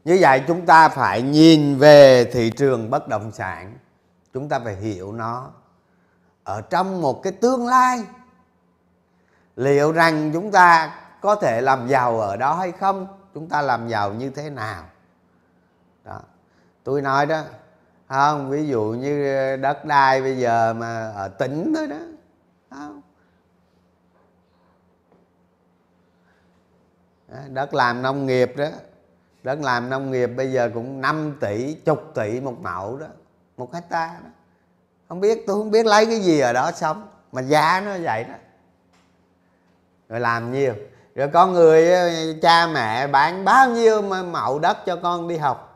[0.05, 3.77] như vậy chúng ta phải nhìn về thị trường bất động sản.
[4.33, 5.49] Chúng ta phải hiểu nó
[6.43, 8.03] ở trong một cái tương lai.
[9.55, 13.07] Liệu rằng chúng ta có thể làm giàu ở đó hay không?
[13.33, 14.83] Chúng ta làm giàu như thế nào?
[16.03, 16.21] Đó.
[16.83, 17.43] Tôi nói đó,
[18.07, 21.97] không, ví dụ như đất đai bây giờ mà ở tỉnh thôi đó,
[22.69, 23.01] không.
[27.47, 28.67] Đất làm nông nghiệp đó,
[29.43, 33.07] đất làm nông nghiệp bây giờ cũng 5 tỷ, chục tỷ một mẫu đó,
[33.57, 34.29] một hecta đó.
[35.09, 38.23] Không biết, tôi không biết lấy cái gì ở đó sống, mà giá nó vậy
[38.23, 38.33] đó.
[40.09, 40.75] Rồi làm nhiều
[41.15, 42.09] rồi con người ờ,
[42.41, 45.71] cha mẹ bán bao nhiêu mẫu đất cho con đi học?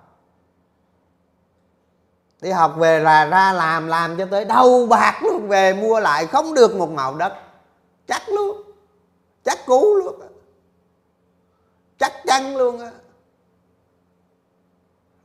[2.42, 6.28] Đi học về là ra làm làm cho tới đâu bạc luôn, về mua lại
[6.28, 7.34] không được một màu đất.
[8.08, 8.62] Chắc luôn,
[9.44, 10.20] chắc cú luôn
[12.00, 12.92] chắc chắn luôn á.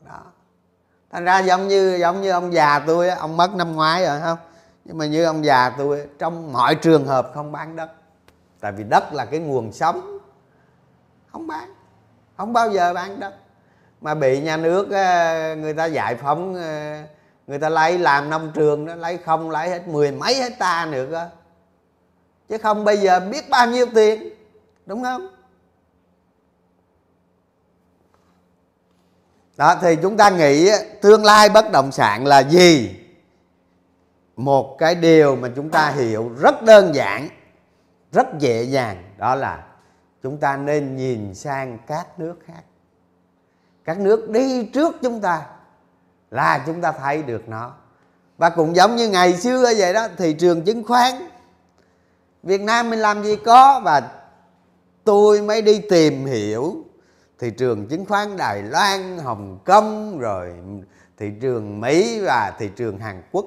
[0.01, 0.23] Đó.
[1.11, 4.39] Thành ra giống như giống như ông già tôi ông mất năm ngoái rồi không?
[4.85, 7.91] Nhưng mà như ông già tôi trong mọi trường hợp không bán đất
[8.65, 10.19] tại vì đất là cái nguồn sống.
[11.33, 11.75] Không bán.
[12.37, 13.35] Không bao giờ bán đất.
[14.01, 17.03] Mà bị nhà nước ờ, người ta giải phóng ờ,
[17.47, 21.07] người ta lấy làm nông trường nó lấy không, lấy hết mười mấy hecta nữa
[21.11, 21.29] cơ
[22.49, 24.35] chứ không bây giờ biết bao nhiêu tiền,
[24.87, 25.29] đúng không?
[29.57, 30.71] Đó, thì chúng ta nghĩ
[31.03, 32.97] tương lai bất động sản là gì?
[34.37, 37.29] Một cái điều mà chúng ta hiểu rất đơn giản
[38.15, 39.05] rất dễ dàng.
[39.17, 39.65] Đó là
[40.23, 42.63] chúng ta nên nhìn sang các nước khác.
[43.85, 45.47] Các nước đi trước chúng ta
[46.31, 47.73] là chúng ta thấy được nó.
[48.39, 51.15] Và cũng giống như ngày xưa vậy đó thị trường chứng khoán.
[52.43, 54.11] Việt Nam mình làm gì có và
[55.05, 56.77] tôi mới đi tìm hiểu.
[57.39, 60.55] Thị trường chứng khoán Đài Loan, Hồng Kông rồi
[61.17, 63.47] thị trường Mỹ và thị trường Hàn Quốc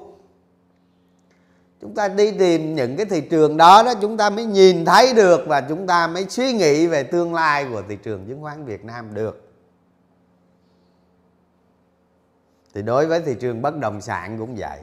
[1.80, 5.14] chúng ta đi tìm những cái thị trường đó đó, chúng ta mới nhìn thấy
[5.14, 8.64] được và chúng ta mới suy nghĩ về tương lai của thị trường chứng khoán
[8.64, 9.48] Việt Nam được.
[12.74, 14.80] Thì đối với thị trường bất động sản cũng vậy.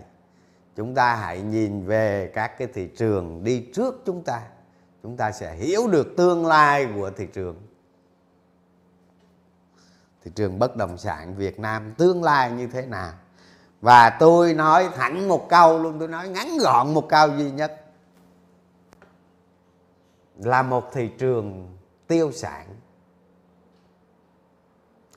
[0.75, 4.41] Chúng ta hãy nhìn về các cái thị trường đi trước chúng ta.
[5.03, 7.61] Chúng ta sẽ hiểu được tương lai của thị trường.
[10.23, 13.13] Thị trường bất động sản Việt Nam tương lai như thế nào?
[13.85, 17.85] Và tôi nói thẳng một câu luôn, tôi nói ngắn gọn một câu duy nhất.
[20.37, 21.77] Là một thị trường
[22.07, 22.65] tiêu sản.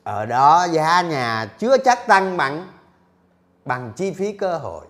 [0.02, 2.66] Ở đó giá nhà chưa chắc tăng bằng
[3.64, 4.86] bằng chi phí cơ hội.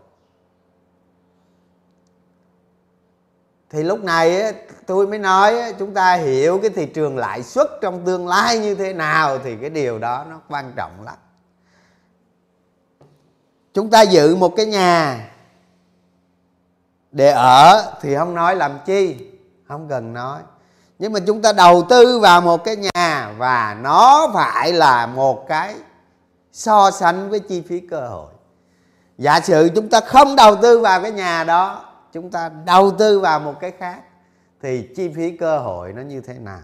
[3.70, 4.54] Thì lúc này
[4.86, 8.74] tôi mới nói chúng ta hiểu cái thị trường lãi suất trong tương lai như
[8.74, 11.16] thế nào thì cái điều đó nó quan trọng lắm
[13.74, 15.30] chúng ta giữ một cái nhà
[17.12, 19.16] để ở thì không nói làm chi,
[19.68, 20.40] không cần nói.
[20.98, 25.48] Nhưng mà chúng ta đầu tư vào một cái nhà và nó phải là một
[25.48, 25.74] cái
[26.52, 28.32] so sánh với chi phí cơ hội.
[29.18, 33.20] Giả sử chúng ta không đầu tư vào cái nhà đó, chúng ta đầu tư
[33.20, 34.00] vào một cái khác,
[34.62, 36.60] thì chi phí cơ hội nó như thế nào?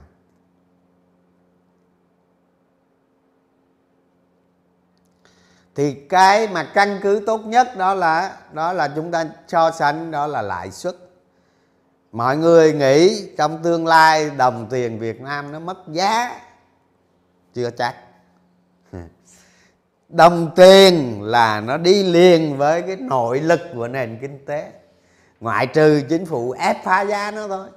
[5.75, 10.11] Thì cái mà căn cứ tốt nhất đó là đó là chúng ta so sánh,
[10.11, 10.97] đó là lãi suất.
[12.12, 16.41] Mọi người nghĩ trong tương lai đồng tiền việt nam nó mất giá,
[17.55, 17.95] chưa chắc.
[20.09, 24.72] Đồng tiền là nó đi liền với cái nội lực của nền kinh tế,
[25.41, 27.68] ngoại trừ chính phủ ép phá giá nó thôi.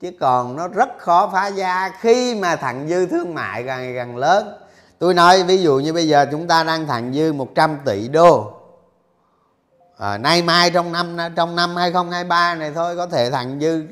[0.00, 3.94] Chứ còn nó rất khó phá giá khi mà thặng dư thương mại càng ngày
[3.96, 4.61] càng lớn
[5.02, 8.52] tôi nói ví dụ như bây giờ chúng ta đang thặng dư 100 tỷ đô.
[9.98, 13.84] À, nay mai trong năm trong năm 2023 này thôi có thể thặng dư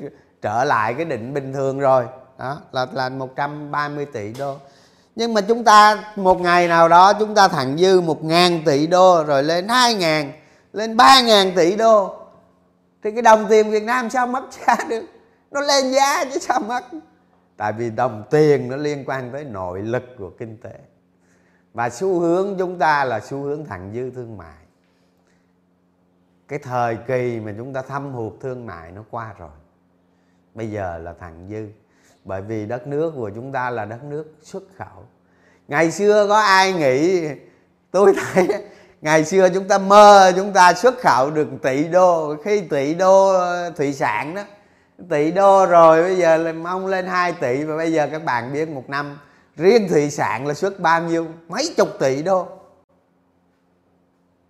[0.42, 2.06] trở lại cái định bình thường rồi.
[2.38, 4.56] Đó là là 130 tỷ đô.
[5.16, 8.86] Nhưng mà chúng ta một ngày nào đó chúng ta thặng dư một ngàn tỷ
[8.86, 10.32] đô rồi lên hai ngàn
[10.72, 12.14] lên ba ngàn tỷ đô.
[13.04, 15.04] Thì cái đồng tiền Việt Nam sao mất giá được?
[15.50, 16.84] Nó lên giá chứ sao mất?
[17.56, 20.70] Tại vì đồng tiền nó liên quan tới nội lực của kinh tế
[21.74, 24.56] và xu hướng chúng ta là xu hướng thặng dư thương mại.
[26.48, 29.50] Cái thời kỳ mà chúng ta thâm hụt thương mại nó qua rồi.
[30.54, 31.66] Bây giờ là thặng dư.
[32.24, 35.04] Bởi vì đất nước của chúng ta là đất nước xuất khẩu.
[35.68, 37.28] Ngày xưa có ai nghĩ,
[37.90, 38.48] tôi thấy,
[39.00, 42.36] ngày xưa chúng ta mơ chúng ta xuất khẩu được tỷ đô.
[42.44, 43.32] Khi tỷ đô,
[43.76, 44.42] thủy sản đó,
[45.08, 47.64] tỷ đô rồi, bây giờ là mong lên 2 tỷ.
[47.64, 49.18] Và bây giờ các bạn biết một năm
[49.60, 51.28] riêng thị sản là xuất bao nhiêu?
[51.48, 52.48] Mấy chục tỷ đô.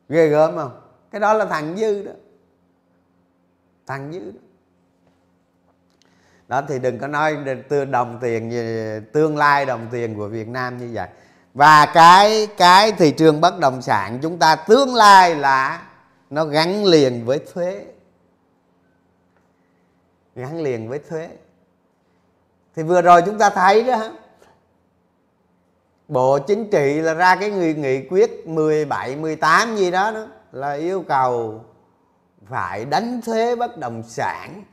[0.09, 0.81] Ghê gớm không?
[1.11, 2.13] Cái đó là thằng dư đó.
[3.87, 4.41] Thằng dư đó.
[6.49, 7.37] Đó, thì đừng có nói
[7.91, 8.51] đồng tiền
[9.13, 11.09] tương lai đồng tiền của Việt Nam như vậy.
[11.55, 15.83] Và cái cái thị trường bất động sản chúng ta tương lai là
[16.31, 17.85] nó gắn liền với thuế.
[20.35, 21.29] Gắn liền với thuế.
[22.75, 24.11] Thì vừa rồi chúng ta thấy đó
[26.11, 30.73] Bộ Chính trị là ra cái nghị, nghị quyết 17, 18 gì đó đó là
[30.73, 31.65] yêu cầu
[32.49, 34.65] phải đánh thuế bất động sản.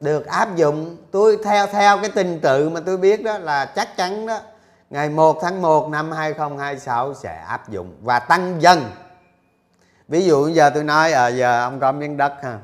[0.00, 3.96] Được áp dụng tôi theo theo cái trình tự mà tôi biết đó là chắc
[3.96, 4.40] chắn đó
[4.90, 8.84] ngày 1 tháng 1 năm 2026 sẽ áp dụng và tăng dần.
[10.08, 12.58] Ví dụ giờ tôi nói à, giờ ông có miếng đất ha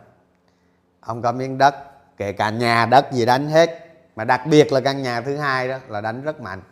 [1.01, 1.75] ông có miếng đất
[2.17, 3.84] kể cả nhà đất gì đánh hết
[4.17, 6.63] mà đặc biệt là căn nhà thứ hai đó là đánh rất mạnh.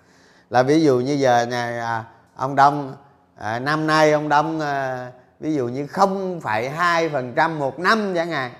[0.51, 2.97] Là ví dụ như giờ nhà à, ông đông
[3.37, 7.79] à, năm nay ông đông à, ví dụ như không phải hai phần trăm một
[7.79, 8.53] năm chẳng hạn.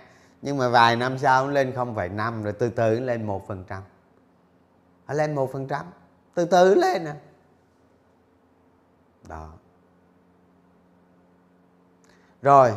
[0.43, 3.27] Nhưng mà vài năm sau nó lên không phải năm rồi từ từ nó lên
[3.27, 3.83] một phần trăm.
[5.09, 5.87] Nó lên một phần trăm
[6.35, 7.13] từ từ lên nè
[9.29, 9.49] đó.
[12.43, 12.73] Rồi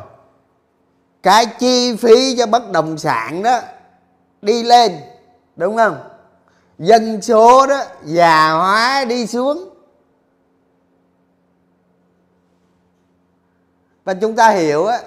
[1.23, 3.61] cái chi phí cho bất động sản đó
[4.41, 4.91] đi lên
[5.55, 5.97] đúng không?
[6.77, 9.69] Dân số đó, già hóa đi xuống.
[14.03, 14.99] Và chúng ta hiểu á,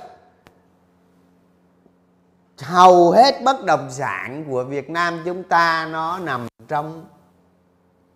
[2.59, 7.07] hầu hết bất động sản của Việt Nam chúng ta nó nằm trong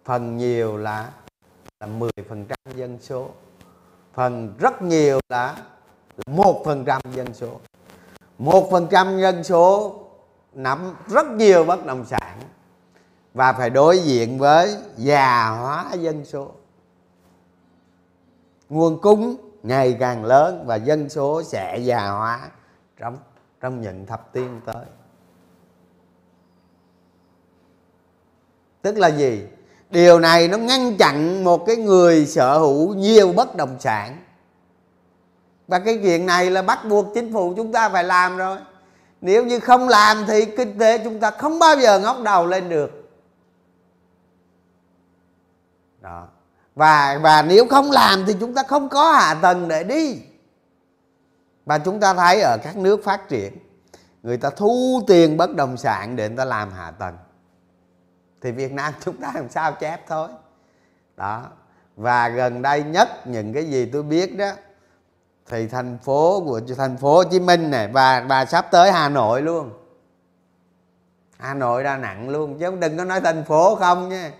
[0.04, 1.10] phần nhiều là
[1.80, 3.28] là 10% dân số.
[4.14, 5.56] Phần rất nhiều là
[6.26, 7.60] một phần trăm dân số.
[8.38, 9.96] Một phần trăm dân số
[10.54, 12.38] nắm rất nhiều bất động sản
[13.34, 16.50] và phải đối diện với già hóa dân số.
[18.68, 22.40] Nguồn cung ngày càng lớn và dân số sẽ già hóa
[22.98, 23.18] trong
[23.60, 24.84] trong những thập tiên tới.
[28.82, 29.46] Tức là gì?
[29.90, 34.22] Điều này nó ngăn chặn một cái người sở hữu nhiều bất động sản.
[35.68, 38.58] Và cái chuyện này là bắt buộc chính phủ chúng ta phải làm rồi
[39.22, 42.68] nếu như không làm thì kinh tế chúng ta không bao giờ ngóc đầu lên
[42.68, 43.10] được.
[46.00, 46.28] Đó.
[46.74, 50.20] Và và nếu không làm thì chúng ta không có hạ tầng để đi.
[51.64, 53.56] Và chúng ta thấy ở các nước phát triển,
[54.22, 57.16] người ta thu tiền bất động sản để người ta làm hạ tầng.
[58.40, 60.28] Thì việt nam chúng ta làm sao chép thôi.
[61.16, 61.42] Đó.
[61.96, 64.50] Và gần đây nhất những cái gì tôi biết đó
[65.52, 69.08] thì thành phố của thành phố Hồ Chí Minh này và và sắp tới Hà
[69.08, 69.70] Nội luôn.
[71.38, 74.32] Hà Nội, đà nặng luôn, chứ đừng có nói thành phố không nha.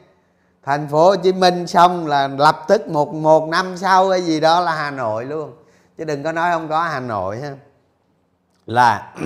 [0.63, 4.41] Thành phố Hồ Chí Minh xong là lập tức một một năm sau cái gì
[4.41, 5.53] đó là Hà Nội luôn.
[5.99, 7.57] Chứ đừng có nói không có Hà Nội ha.
[8.67, 9.15] Là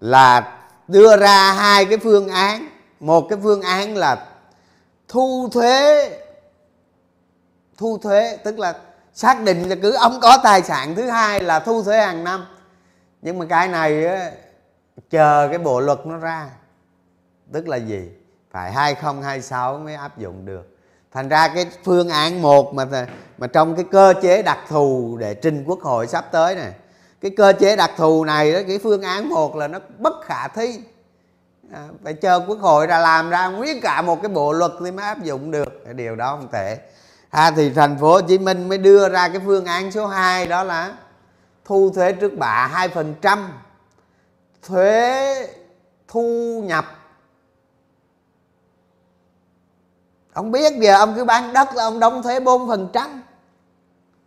[0.00, 2.68] là đưa ra hai cái phương án.
[3.00, 4.26] Một cái phương án là
[5.08, 6.10] thu thuế.
[7.76, 8.74] Thu thuế, tức là
[9.14, 12.46] xác định là cứ ông có tài sản thứ hai là thu thuế hàng năm.
[13.22, 14.30] Nhưng mà cái này á,
[15.10, 16.50] chờ cái bộ luật nó ra
[17.52, 18.10] tức là gì?
[18.50, 20.76] Phải 2026 mới áp dụng được.
[21.12, 23.06] Thành ra cái phương án một mà
[23.38, 26.72] mà trong cái cơ chế đặc thù để trình quốc hội sắp tới này
[27.20, 30.48] cái cơ chế đặc thù này đó cái phương án một là nó bất khả
[30.48, 30.80] thi.
[31.72, 34.90] À, phải chờ quốc hội ra làm ra nguyên cả một cái bộ luật thì
[34.90, 35.94] mới áp dụng được.
[35.94, 36.78] Điều đó không thể
[37.34, 40.46] à, thì thành phố Hồ Chí Minh mới đưa ra cái phương án số 2
[40.46, 40.92] đó là
[41.64, 43.52] thu thuế trước bạ hai phần trăm
[44.62, 45.48] thuế
[46.08, 46.84] thu nhập.
[50.32, 53.22] Ông biết giờ ông cứ bán đất là ông đóng thuế bốn phần trăm.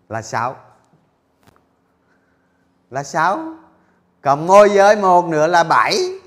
[0.09, 0.55] Là sao?
[2.91, 3.53] Là sáu
[4.21, 6.19] còn môi giới một nữa là bảy.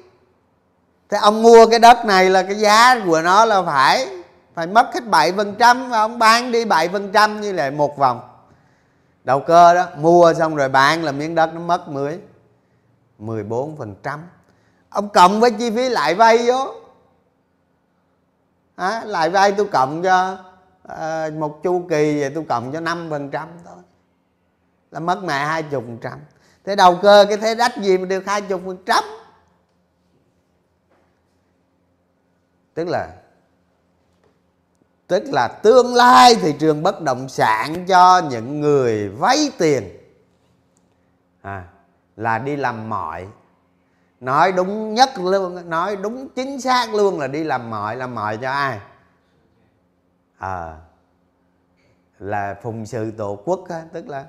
[1.09, 4.20] Thế ông mua cái đất này là cái giá của nó là phải
[4.55, 7.71] phải mất hết bảy phần trăm và ông bán đi bảy phần trăm như là
[7.71, 8.21] một vòng.
[9.25, 12.21] Đầu cơ đó mua xong rồi bán là miếng đất nó mất mười
[13.19, 14.27] mười bốn phần trăm.
[14.91, 16.75] Ông cộng với chi phí lại vay vô.
[18.77, 20.39] À, lại vay tôi cộng cho
[20.83, 23.77] à, một chu kỳ vậy tôi cộng cho năm phần trăm thôi.
[24.91, 26.19] Là mất mẹ hai chục phần trăm.
[26.65, 29.05] Thế đầu cơ cái thế đắt gì mà được hai chục phần trăm?
[32.75, 33.09] Tức là
[35.11, 39.89] tức là tương lai thị trường bất động sản cho những người vay tiền.
[41.43, 41.65] À,
[42.17, 43.29] là đi làm mọi.
[44.21, 48.37] Nói đúng nhất luôn nói đúng chính xác luôn là đi làm mọi làm mọi
[48.37, 48.81] cho ai?
[50.39, 50.77] À,
[52.19, 54.25] là phụng sự tổ quốc á, tức là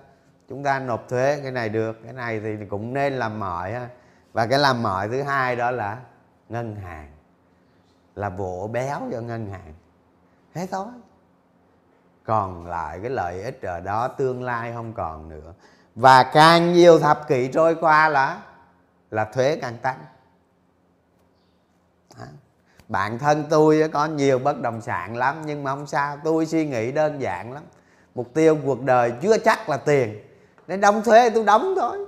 [0.50, 3.90] chúng ta nộp thuế cái này được cái này thì cũng nên làm mọi ha.
[4.34, 5.98] Và cái làm mọi thứ hai đó là
[6.50, 7.12] ngân hàng.
[8.16, 9.74] Là vỗ béo cho ngân hàng
[10.54, 10.88] thế thôi.
[12.24, 15.54] Còn lại cái lợi ích ở đó tương lai không còn nữa.
[15.95, 18.41] Và càng nhiều thập kỷ trôi qua là
[19.12, 19.97] là thuế càng tăng.
[22.88, 26.68] Bạn thân tôi có nhiều bất động sản lắm, nhưng mà không sao, tôi suy
[26.68, 27.64] nghĩ đơn giản lắm.
[28.16, 30.20] Mục tiêu cuộc đời chưa chắc là tiền.
[30.68, 32.06] Nên đóng thuế tôi đóng thôi.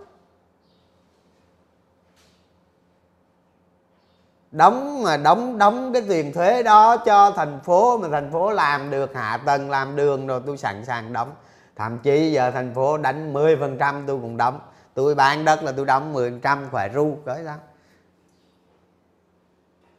[4.53, 8.91] Đóng mà đóng đóng cái tiền thuế đó cho thành phố mà thành phố làm
[8.91, 11.31] được hạ tầng làm đường rồi tôi sẵn sàng đóng.
[11.75, 14.59] Thậm chí giờ thành phố đánh 10% phần trăm tôi cũng đóng.
[14.93, 17.53] Tôi bán đất là tôi đóng 10% trăm khỏe ru cỡ đó.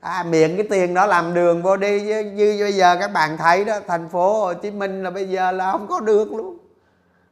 [0.00, 3.36] à, miệng cái tiền đó làm đường vô đi như, như bây giờ các bạn
[3.36, 6.58] thấy đó thành phố Hồ Chí Minh là bây giờ là không có đường luôn.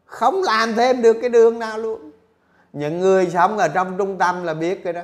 [0.04, 2.10] Không làm thêm được cái đường nào luôn.
[2.72, 5.02] Những người sống ở trong trung tâm là biết cái đó.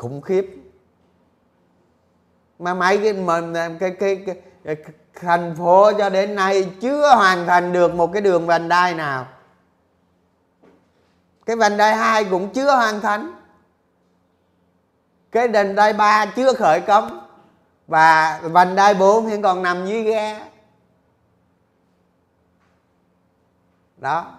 [0.00, 0.46] Khủng khiếp.
[2.58, 4.76] Mà mấy cái mình cái, cái, cái, cái
[5.14, 9.26] thành phố cho đến nay chưa hoàn thành được một cái đường vành đai nào.
[11.46, 13.32] Cái vành đai hai cũng chưa hoàn thành.
[15.32, 17.28] Cái vành đai ba chưa khởi công.
[17.86, 20.46] Và vành đai 4 hiện còn nằm dưới ghe.
[23.96, 24.32] Đó.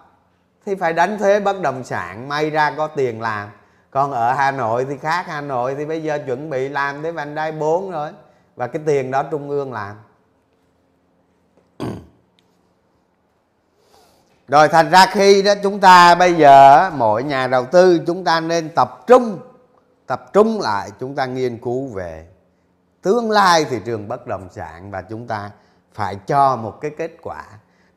[0.66, 3.50] Thì phải đánh thuế bất động sản may ra có tiền làm
[3.92, 7.12] còn ở Hà Nội thì khác, Hà Nội thì bây giờ chuẩn bị làm tới
[7.12, 8.12] vành đai 4 rồi.
[8.56, 9.96] Và cái tiền đó trung ương làm.
[14.48, 18.40] Rồi thành ra khi đó chúng ta bây giờ mỗi nhà đầu tư chúng ta
[18.40, 19.40] nên tập trung
[20.08, 22.28] tập trung lại, chúng ta nghiên cứu về
[23.02, 25.50] tương lai thị trường bất động sản và chúng ta
[25.94, 27.44] phải cho một cái kết quả.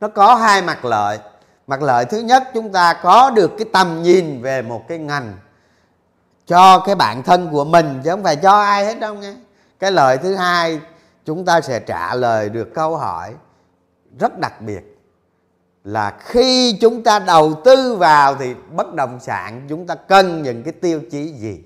[0.01, 1.19] Nó có hai mặt lợi.
[1.67, 5.37] Mặt lợi thứ nhất, chúng ta có được cái tầm nhìn về một cái ngành
[6.47, 9.35] cho cái bản thân của mình chứ không phải cho ai hết đâu nghe.
[9.79, 10.81] Cái lời thứ hai
[11.25, 13.35] chúng ta sẽ trả lời được câu hỏi
[14.19, 14.95] rất đặc biệt
[15.85, 20.63] là khi chúng ta đầu tư vào thì bất động sản chúng ta cần những
[20.63, 21.63] cái tiêu chí gì?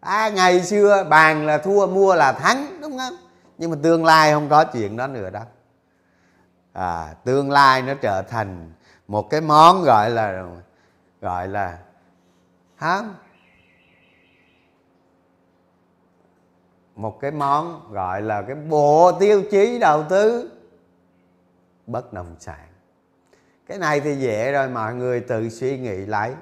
[0.00, 3.16] À, ngày xưa bàn là thua mua là thắng đúng không?
[3.58, 5.44] Nhưng mà tương lai không có chuyện đó nữa đâu.
[6.72, 8.72] À, tương lai nó trở thành
[9.08, 10.44] một cái món gọi là
[11.20, 11.78] gọi là
[12.76, 13.02] hả?
[17.00, 20.50] Một cái món gọi là cái bộ tiêu chí đầu tư
[21.86, 22.66] bất động sản.
[23.66, 26.32] Cái này thì dễ rồi, mọi người tự suy nghĩ lại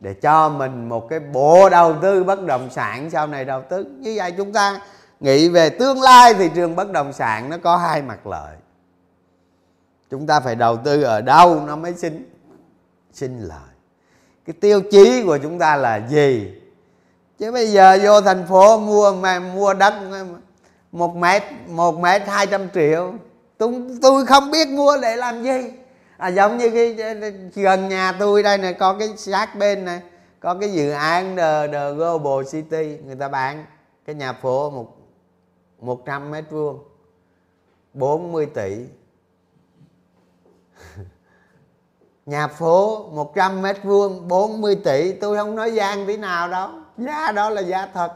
[0.00, 3.84] để cho mình một cái bộ đầu tư bất động sản sau này đầu tư.
[3.84, 4.80] Như vậy chúng ta
[5.20, 8.56] nghĩ về tương lai thị trường bất động sản nó có hai mặt lợi.
[10.10, 12.30] Chúng ta phải đầu tư ở đâu nó mới sinh
[13.12, 13.74] sinh lợi?
[14.46, 16.60] Cái tiêu chí của chúng ta là gì?
[17.38, 19.94] Chứ bây giờ vô thành phố mua mà mua đất
[20.92, 23.14] một mét một mét hai trăm triệu.
[23.58, 25.72] Tôi tôi không biết mua để làm gì.
[26.16, 26.94] À, giống như cái
[27.54, 30.00] gần nhà tôi đây này có cái sát bên này
[30.40, 33.64] có cái dự án the, the Global City người ta bán
[34.04, 34.96] cái nhà phố một
[35.80, 36.78] 100 mét vuông
[37.94, 38.76] 40 tỷ.
[42.26, 47.32] Nhà phố 100 mét vuông 40 tỷ tôi không nói gian tí nào đâu giá
[47.32, 48.12] đó là giá thật.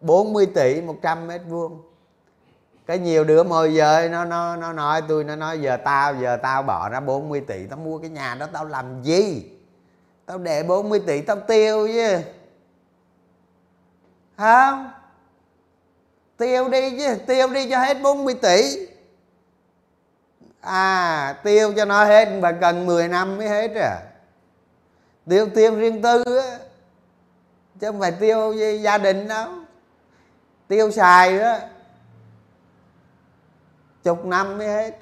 [0.00, 1.82] 40 tỷ 100 mét vuông.
[2.86, 6.36] Cái nhiều đứa môi giới, nó nó nó nói tôi, nó nói giờ tao giờ
[6.42, 9.50] tao bỏ ra 40 tỷ, tao mua cái nhà đó tao làm gì?
[10.26, 12.18] Tao để 40 tỷ tao tiêu chứ.
[14.36, 14.90] Không.
[16.36, 18.86] Tiêu đi chứ, tiêu đi cho hết 40 tỷ.
[20.60, 24.00] À tiêu cho nó hết và cần 10 năm mới hết à.
[25.28, 26.58] Tiêu tiêu riêng tư á
[27.80, 29.50] chứ không phải tiêu với gia đình đâu.
[30.68, 31.58] Tiêu xài đó.
[34.02, 34.92] Chục năm mới hết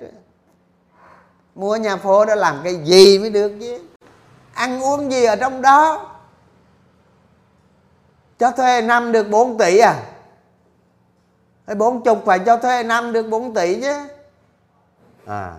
[1.54, 3.78] mua nhà phố đó làm cái gì mới được chứ?
[4.54, 6.10] Ăn uống gì ở trong đó?
[8.38, 10.02] Cho thuê năm được 4 tỷ à?
[11.66, 14.08] Hay bốn chục phải cho thuê năm được 4 tỷ chứ?
[15.26, 15.54] À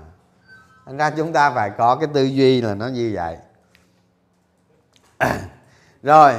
[0.88, 3.38] thành ra chúng ta phải có cái tư duy là nó như vậy.
[6.04, 6.34] Rồi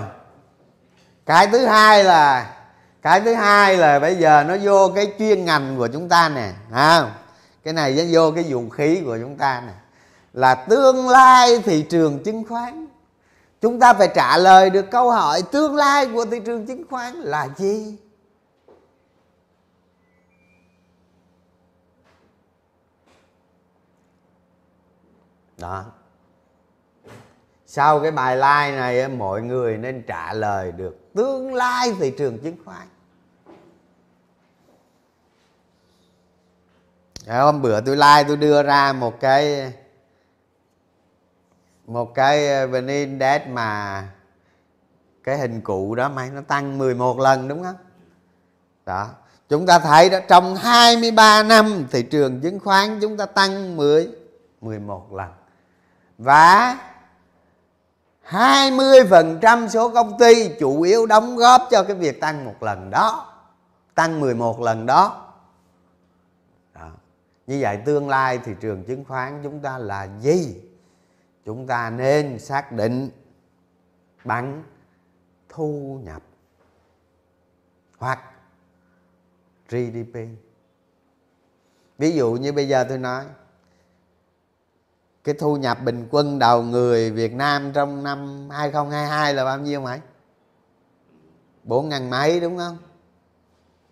[1.29, 2.55] cái thứ hai là
[3.03, 6.53] cái thứ hai là bây giờ nó vô cái chuyên ngành của chúng ta nè
[6.73, 7.11] à,
[7.65, 9.73] cái này nó vô cái dụng khí của chúng ta nè.
[10.33, 12.87] Là tương lai thị trường chứng khoán.
[13.61, 17.15] Chúng ta phải trả lời được câu hỏi tương lai của thị trường chứng khoán
[17.15, 17.97] là gì?
[25.57, 25.85] Đó
[27.79, 32.39] sau cái bài like này mọi người nên trả lời được tương lai thị trường
[32.39, 32.87] chứng khoán.
[37.29, 39.73] Hôm bữa tôi like, tôi đưa ra một cái
[41.87, 44.03] một cái ờ, vn index mà
[45.25, 47.77] cái hình cụ đó mày nó tăng 11 lần, đúng không?
[48.87, 49.09] Đó.
[49.49, 54.09] Chúng ta thấy đó, trong 23 năm thị trường chứng khoán chúng ta tăng 10
[54.61, 55.31] 11 lần.
[56.19, 56.77] Và
[58.29, 63.35] 20% số công ty chủ yếu đóng góp cho cái việc tăng một lần đó,
[63.95, 65.35] tăng 11 lần đó.
[66.75, 66.91] đó.
[67.47, 70.63] Như vậy tương lai thị trường chứng khoán chúng ta là gì?
[71.45, 73.11] Chúng ta nên xác định
[74.25, 74.63] bằng
[75.49, 76.23] thu nhập
[77.99, 78.21] hoặc
[79.69, 80.19] GDP
[81.99, 83.25] ví dụ như bây giờ tôi nói
[85.29, 89.81] cái thu nhập bình quân đầu người Việt Nam trong năm 2022 là bao nhiêu
[89.81, 90.01] mày?
[91.65, 92.79] Bốn ngàn mấy đúng không?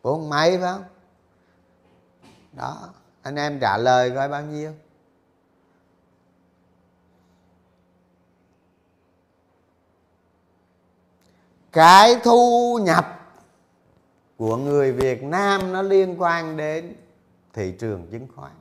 [0.03, 0.85] Bốn mấy phải không?
[2.53, 2.89] Đó,
[3.23, 4.73] anh em trả lời coi bao nhiêu?
[11.73, 13.37] Cái thu nhập
[14.37, 16.95] của người Việt Nam nó liên quan đến
[17.53, 18.53] thị trường chứng khoán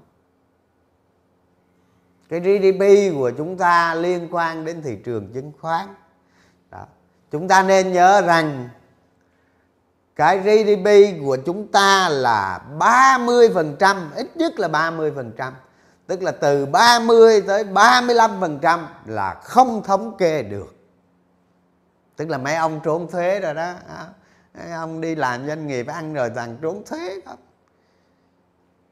[2.39, 5.87] cái GDP của chúng ta liên quan đến thị trường chứng khoán
[6.71, 6.85] đó.
[7.31, 8.69] chúng ta nên nhớ rằng
[10.15, 10.87] cái GDP
[11.25, 15.51] của chúng ta là 30%, ít nhất là 30%.
[16.07, 20.75] Tức là từ 30 tới 35% là không thống kê được.
[22.15, 23.73] Tức là mấy ông trốn thuế rồi đó.
[24.53, 27.39] Mấy ông đi làm doanh nghiệp ăn rồi toàn trốn thuế không.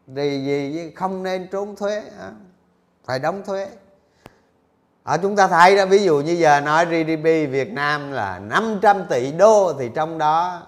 [0.08, 2.04] Vì gì không nên trốn thuế
[3.06, 3.70] phải đóng thuế.
[5.04, 9.06] Ở chúng ta thấy đó ví dụ như giờ nói GDP Việt Nam là 500
[9.10, 10.62] tỷ đô thì trong đó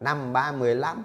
[0.00, 1.04] năm ba mười lăm.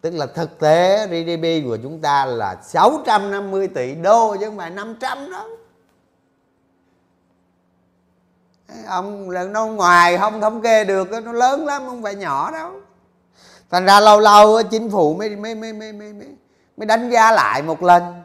[0.00, 4.70] Tức là thực tế GDP của chúng ta là 650 tỷ đô chứ không phải
[4.70, 5.48] 500 đó.
[8.86, 12.80] Ông là nó ngoài không thống kê được nó lớn lắm không phải nhỏ đâu.
[13.70, 16.36] Thành ra lâu lâu chính phủ mới mới mới mới mới, mới
[16.76, 18.22] mới đánh giá lại một lần.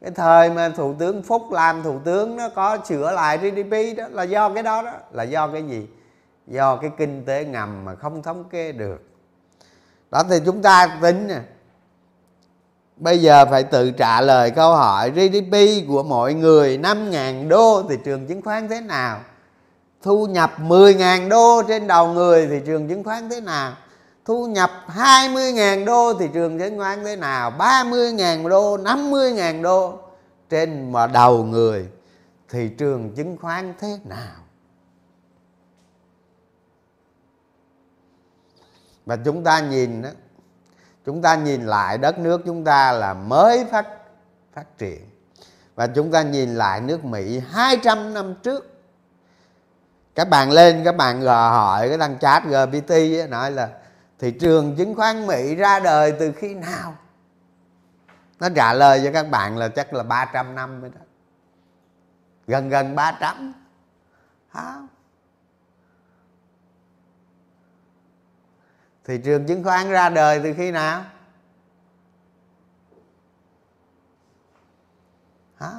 [0.00, 4.04] Cái thời mà thủ tướng phúc làm thủ tướng nó có sửa lại gdp đó,
[4.10, 4.92] là do cái đó đó.
[5.12, 5.86] Là do cái gì?
[6.46, 9.02] Do cái kinh tế ngầm mà không thống kê được.
[10.10, 11.40] Đó, thì chúng ta tính nè.
[12.96, 15.54] Bây giờ phải tự trả lời câu hỏi GDP
[15.88, 19.20] của mọi người 5.000 đô thị trường chứng khoán thế nào?
[20.02, 23.72] Thu nhập 10.000 đô trên đầu người thị trường chứng khoán thế nào?
[24.26, 27.50] Thu nhập 20.000 đô thị trường chứng khoán thế nào?
[27.50, 29.98] 30.000 đô 50.000 đô.
[30.50, 31.88] Trên mà đầu người
[32.48, 34.34] thị trường chứng khoán thế nào?
[39.06, 40.08] Và chúng ta nhìn đó
[41.04, 43.86] chúng ta nhìn lại đất nước chúng ta là mới phát
[44.54, 45.00] phát triển.
[45.74, 48.72] Và chúng ta nhìn lại nước Mỹ 200 năm trước.
[50.14, 53.68] Các bạn lên các bạn gờ hỏi cái thằng chat GPT ấy, nói là
[54.18, 56.96] thị trường chứng khoán Mỹ ra đời từ khi nào?
[58.40, 61.00] Nó trả lời cho các bạn là chắc là 300 năm rồi đó.
[62.46, 63.52] Gần gần 300
[64.48, 64.74] Hả?
[69.04, 71.04] thị trường chứng khoán ra đời từ khi nào?
[75.56, 75.72] Hả?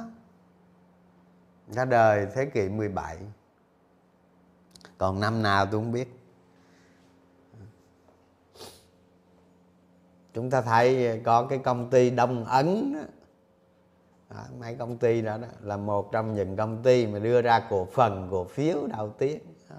[1.68, 3.18] ra đời thế kỷ 17
[4.98, 6.17] còn năm nào tôi không biết.
[10.38, 13.00] Chúng ta thấy có cái công ty đông ấn đó.
[14.30, 17.66] Đó, mấy công ty đó, đó là một trong những công ty mà đưa ra
[17.70, 19.38] cổ phần cổ phiếu đầu tiên
[19.70, 19.76] đó.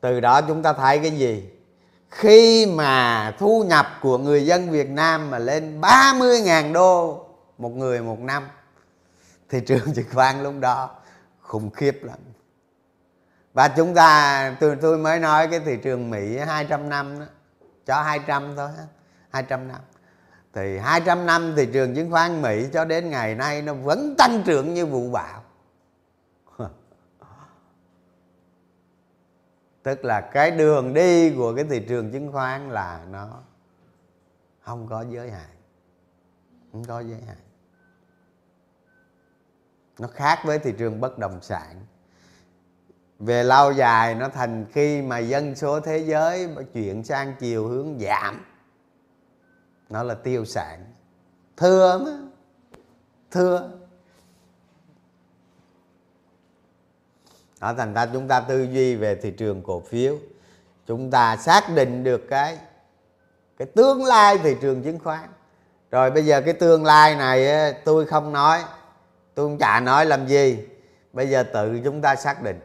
[0.00, 1.50] từ đó chúng ta thấy cái gì
[2.08, 7.26] khi mà thu nhập của người dân Việt Nam mà lên 30.000 đô
[7.58, 8.48] một người một năm
[9.48, 10.90] thị trường chứng khoán lúc đó
[11.40, 12.18] khủng khiếp lắm
[13.56, 17.26] và chúng ta, tôi tôi mới nói cái thị trường Mỹ 200 năm đó,
[17.86, 18.70] cho 200 thôi
[19.30, 19.80] 200 năm.
[20.52, 24.42] Thì 200 năm thị trường chứng khoán Mỹ cho đến ngày nay nó vẫn tăng
[24.46, 25.42] trưởng như vụ bão.
[29.82, 33.42] Tức là cái đường đi của cái thị trường chứng khoán là nó
[34.60, 35.56] không có giới hạn,
[36.72, 37.36] không có giới hạn.
[39.98, 41.86] Nó khác với thị trường bất động sản
[43.18, 47.98] về lâu dài nó thành khi mà dân số thế giới chuyển sang chiều hướng
[48.00, 48.44] giảm,
[49.88, 50.84] nó là tiêu sản.
[51.56, 52.10] Thưa mà
[53.30, 53.70] thưa.
[57.60, 60.16] Đó thành ra chúng ta tư duy về thị trường cổ phiếu,
[60.86, 62.58] chúng ta xác định được cái
[63.58, 65.28] cái tương lai thị trường chứng khoán.
[65.90, 68.64] Rồi bây giờ cái tương lai này tôi không nói,
[69.34, 70.68] tôi không chả nói làm gì.
[71.12, 72.60] Bây giờ tự chúng ta xác định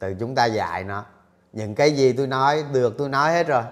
[0.00, 1.04] từ chúng ta dạy nó.
[1.52, 3.62] Những cái gì tôi nói được tôi nói hết rồi.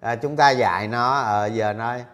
[0.00, 2.04] À, chúng ta dạy nó ở giờ nói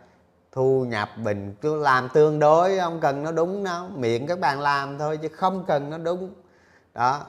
[0.53, 3.89] thu nhập bình cứ làm tương đối không cần nó đúng đâu.
[3.89, 6.35] Miệng các bạn làm thôi chứ không cần nó đúng.
[6.95, 7.27] Đó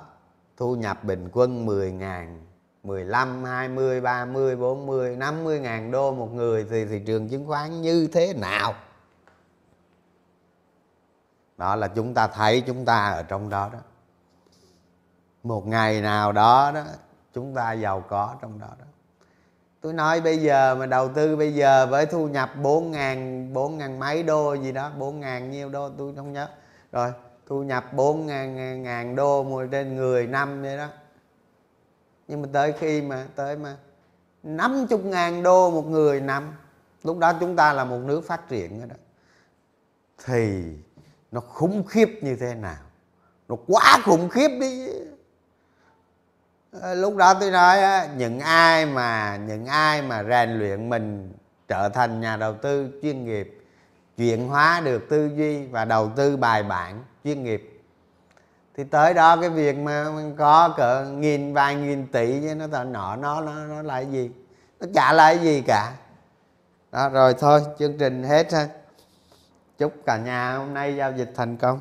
[0.57, 2.41] thu nhập bình quân 10 ngàn
[2.83, 8.09] 15, 20, 30, 40, 50 ngàn đô một người thì thị trường chứng khoán như
[8.13, 8.73] thế nào?
[11.57, 13.79] Đó là chúng ta thấy chúng ta ở trong đó đó
[15.47, 16.83] một ngày nào đó đó
[17.33, 18.85] chúng ta giàu có trong đó đó.
[19.81, 23.77] Tôi nói bây giờ mà đầu tư bây giờ với thu nhập bốn ngàn bốn
[23.77, 26.47] ngàn mấy đô gì đó bốn ngàn nhiêu đô tôi không nhớ.
[26.91, 27.11] Rồi
[27.45, 30.87] thu nhập bốn ngàn, ngàn đô một trên người năm vậy đó.
[32.27, 33.77] Nhưng mà tới khi mà tới mà
[34.43, 36.53] năm chục ngàn đô một người năm
[37.03, 38.95] lúc đó chúng ta là một nước phát triển rồi đó.
[40.25, 40.63] Thì
[41.31, 42.81] nó khủng khiếp như thế nào?
[43.47, 44.87] Nó quá khủng khiếp đi
[46.71, 51.33] Ờ, lúc đó tôi nói những ai mà, những ai mà rèn luyện mình
[51.67, 53.63] trở thành nhà đầu tư chuyên nghiệp,
[54.17, 57.81] chuyển hóa được tư duy và đầu tư bài bản chuyên nghiệp.
[58.77, 60.05] Thì tới đó cái việc mà
[60.37, 64.31] có cỡ nghìn, vài nghìn tỷ với nó nọ nó nó nó là gì?
[64.79, 65.93] Nó chả là gì cả.
[66.91, 68.67] Đó, rồi thôi, chương trình hết ha.
[69.77, 71.79] Chúc cả nhà hôm nay giao dịch thành công.